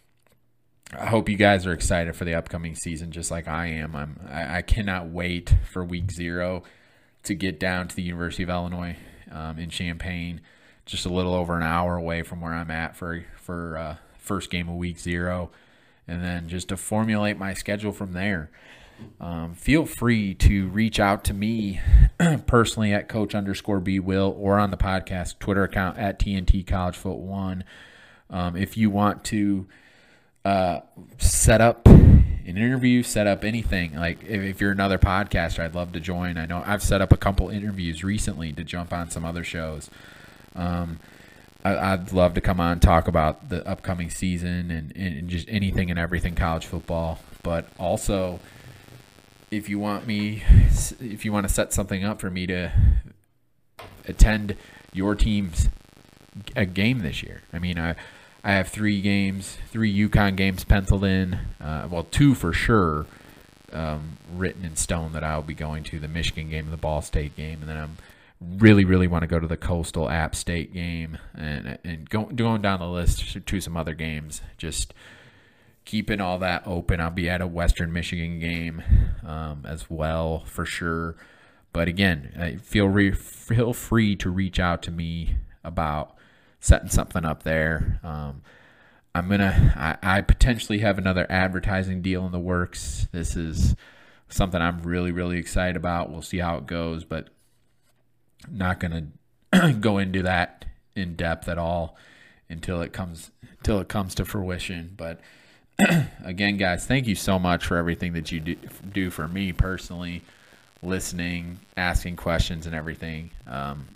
I 0.98 1.07
hope 1.07 1.29
you 1.29 1.37
guys 1.37 1.66
are 1.66 1.72
excited 1.72 2.16
for 2.16 2.24
the 2.24 2.35
upcoming 2.35 2.74
season, 2.74 3.12
just 3.12 3.31
like 3.31 3.46
I 3.46 3.66
am. 3.66 3.94
I'm. 3.94 4.20
I, 4.29 4.59
I 4.59 4.62
cannot 4.62 5.09
wait 5.09 5.55
for 5.70 5.85
Week 5.85 6.11
Zero 6.11 6.62
to 7.24 7.35
get 7.35 7.61
down 7.61 7.88
to 7.88 7.94
the 7.94 8.03
University 8.03 8.42
of 8.42 8.48
Illinois 8.48 8.96
um, 9.31 9.59
in 9.59 9.68
Champaign 9.68 10.40
just 10.88 11.05
a 11.05 11.11
little 11.11 11.35
over 11.35 11.55
an 11.55 11.62
hour 11.62 11.96
away 11.96 12.22
from 12.22 12.40
where 12.40 12.55
I'm 12.55 12.70
at 12.70 12.96
for 12.96 13.24
for 13.37 13.77
uh, 13.77 13.96
first 14.16 14.51
game 14.51 14.68
of 14.68 14.77
week 14.77 14.98
zero, 14.98 15.51
and 16.09 16.24
then 16.24 16.48
just 16.48 16.68
to 16.68 16.77
formulate 16.77 17.38
my 17.38 17.55
schedule 17.55 17.92
from 17.92 18.14
there. 18.14 18.51
Um, 19.21 19.55
feel 19.55 19.85
free 19.85 20.35
to 20.35 20.69
reach 20.69 21.01
out 21.01 21.25
to 21.25 21.35
me 21.35 21.81
personally 22.47 22.93
at 22.93 23.09
coach 23.09 23.35
underscore 23.35 23.81
b 23.81 23.99
will 23.99 24.35
or 24.39 24.59
on 24.59 24.71
the 24.71 24.77
podcast 24.77 25.39
Twitter 25.39 25.65
account 25.65 25.99
at 25.99 26.19
TNT 26.19 26.67
College 26.67 26.97
Foot 26.97 27.19
One. 27.19 27.65
Um, 28.31 28.57
if 28.57 28.77
you 28.77 28.91
want 28.91 29.25
to 29.25 29.67
uh, 30.45 30.81
set 31.19 31.61
up 31.61 31.87
an 32.49 32.57
interview, 32.57 33.03
set 33.03 33.27
up 33.27 33.45
anything. 33.45 33.95
Like 33.95 34.23
if, 34.23 34.43
if, 34.43 34.61
you're 34.61 34.73
another 34.73 34.99
podcaster, 34.99 35.61
I'd 35.61 35.75
love 35.75 35.93
to 35.93 36.01
join. 36.01 36.39
I 36.39 36.47
know 36.47 36.63
I've 36.65 36.83
set 36.83 37.01
up 37.01 37.13
a 37.13 37.17
couple 37.17 37.49
interviews 37.51 38.05
recently 38.05 38.53
to 38.53 38.65
jump 38.65 38.93
on 38.93 39.11
some 39.11 39.25
other 39.25 39.45
shows. 39.45 39.91
Um, 40.55 41.01
I, 41.65 41.97
would 41.97 42.13
love 42.13 42.35
to 42.35 42.41
come 42.41 42.61
on 42.61 42.81
talk 42.81 43.09
about 43.09 43.49
the 43.49 43.67
upcoming 43.69 44.11
season 44.11 44.71
and, 44.71 44.97
and 44.97 45.29
just 45.29 45.47
anything 45.51 45.91
and 45.91 45.99
everything 45.99 46.35
college 46.35 46.65
football. 46.65 47.19
But 47.43 47.69
also, 47.79 48.41
if 49.51 49.69
you 49.69 49.79
want 49.79 50.07
me, 50.07 50.43
if 51.01 51.25
you 51.25 51.33
want 51.33 51.47
to 51.49 51.53
set 51.53 51.73
something 51.73 52.05
up 52.05 52.21
for 52.21 52.31
me 52.31 52.47
to 52.47 52.73
attend 54.07 54.57
your 54.93 55.15
team's 55.15 55.69
a 56.55 56.67
game 56.67 57.01
this 57.01 57.23
year, 57.23 57.43
I 57.53 57.59
mean, 57.59 57.79
I 57.79 57.95
I 58.45 58.53
have 58.53 58.69
three 58.69 59.01
games, 59.01 59.59
three 59.71 59.95
UConn 59.95 60.37
games 60.37 60.65
penciled 60.65 61.05
in. 61.05 61.39
Uh, 61.61 61.89
well, 61.91 62.05
two 62.05 62.35
for 62.35 62.53
sure, 62.53 63.07
um, 63.73 64.19
written 64.33 64.65
in 64.65 64.77
stone 64.77 65.13
that 65.13 65.25
I'll 65.25 65.43
be 65.43 65.55
going 65.55 65.85
to 65.85 65.99
the 65.99 66.09
Michigan 66.09 66.49
game 66.49 66.65
and 66.65 66.73
the 66.73 66.79
Ball 66.79 67.03
State 67.03 67.37
game, 67.37 67.59
and 67.61 67.69
then 67.69 67.77
I'm 67.77 67.97
really, 68.59 68.85
really 68.85 69.09
want 69.09 69.23
to 69.23 69.27
go 69.27 69.41
to 69.41 69.47
the 69.47 69.57
Coastal 69.57 70.09
App 70.09 70.35
State 70.35 70.73
game 70.73 71.19
and 71.35 71.79
and 71.85 72.09
go, 72.09 72.25
going 72.25 72.63
down 72.63 72.81
the 72.81 72.89
list 72.89 73.45
to 73.45 73.61
some 73.61 73.77
other 73.77 73.95
games. 73.95 74.41
Just 74.57 74.95
keeping 75.88 76.20
all 76.20 76.38
that 76.38 76.62
open. 76.66 77.01
I'll 77.01 77.11
be 77.11 77.31
at 77.31 77.40
a 77.40 77.46
Western 77.46 77.94
Michigan 77.94 78.38
game 78.38 78.83
um, 79.24 79.64
as 79.66 79.88
well 79.88 80.44
for 80.44 80.66
sure. 80.66 81.16
But 81.72 81.88
again, 81.88 82.61
feel 82.62 82.88
re- 82.88 83.11
feel 83.12 83.72
free 83.72 84.14
to 84.16 84.29
reach 84.29 84.61
out 84.61 84.83
to 84.83 84.90
me 84.90 85.37
about 85.64 86.14
setting 86.61 86.90
something 86.90 87.24
up 87.24 87.42
there. 87.42 88.01
Um, 88.03 88.42
I'm 89.14 89.31
gonna. 89.31 89.72
I, 90.03 90.18
I 90.18 90.20
potentially 90.20 90.81
have 90.81 90.98
another 90.98 91.27
advertising 91.31 92.03
deal 92.03 92.27
in 92.27 92.33
the 92.33 92.38
works. 92.38 93.09
This 93.11 93.35
is 93.35 93.74
something 94.29 94.61
I'm 94.61 94.83
really, 94.83 95.11
really 95.11 95.38
excited 95.38 95.77
about. 95.77 96.11
We'll 96.11 96.20
see 96.20 96.38
how 96.38 96.59
it 96.59 96.66
goes, 96.66 97.05
but 97.05 97.31
not 98.51 98.79
going 98.79 99.12
to 99.51 99.72
go 99.81 99.96
into 99.96 100.22
that 100.22 100.66
in 100.94 101.16
depth 101.16 101.48
at 101.48 101.57
all 101.57 101.96
until 102.51 102.83
it 102.83 102.92
comes 102.92 103.31
until 103.57 103.81
it 103.81 103.88
comes 103.88 104.14
to 104.16 104.27
fruition. 104.27 104.92
But 104.94 105.20
again, 106.25 106.57
guys, 106.57 106.87
thank 106.87 107.07
you 107.07 107.14
so 107.14 107.38
much 107.38 107.67
for 107.67 107.77
everything 107.77 108.12
that 108.14 108.33
you 108.33 108.41
do, 108.41 108.57
do 108.93 109.11
for 109.11 109.29
me 109.29 109.53
personally, 109.53 110.23
listening, 110.83 111.59
asking 111.77 112.17
questions, 112.17 112.67
and 112.67 112.75
everything. 112.75 113.31
Um, 113.47 113.87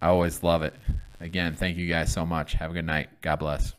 I 0.00 0.08
always 0.08 0.42
love 0.42 0.62
it. 0.62 0.74
Again, 1.20 1.54
thank 1.54 1.76
you 1.76 1.88
guys 1.88 2.12
so 2.12 2.24
much. 2.24 2.54
Have 2.54 2.70
a 2.70 2.74
good 2.74 2.86
night. 2.86 3.08
God 3.20 3.36
bless. 3.36 3.74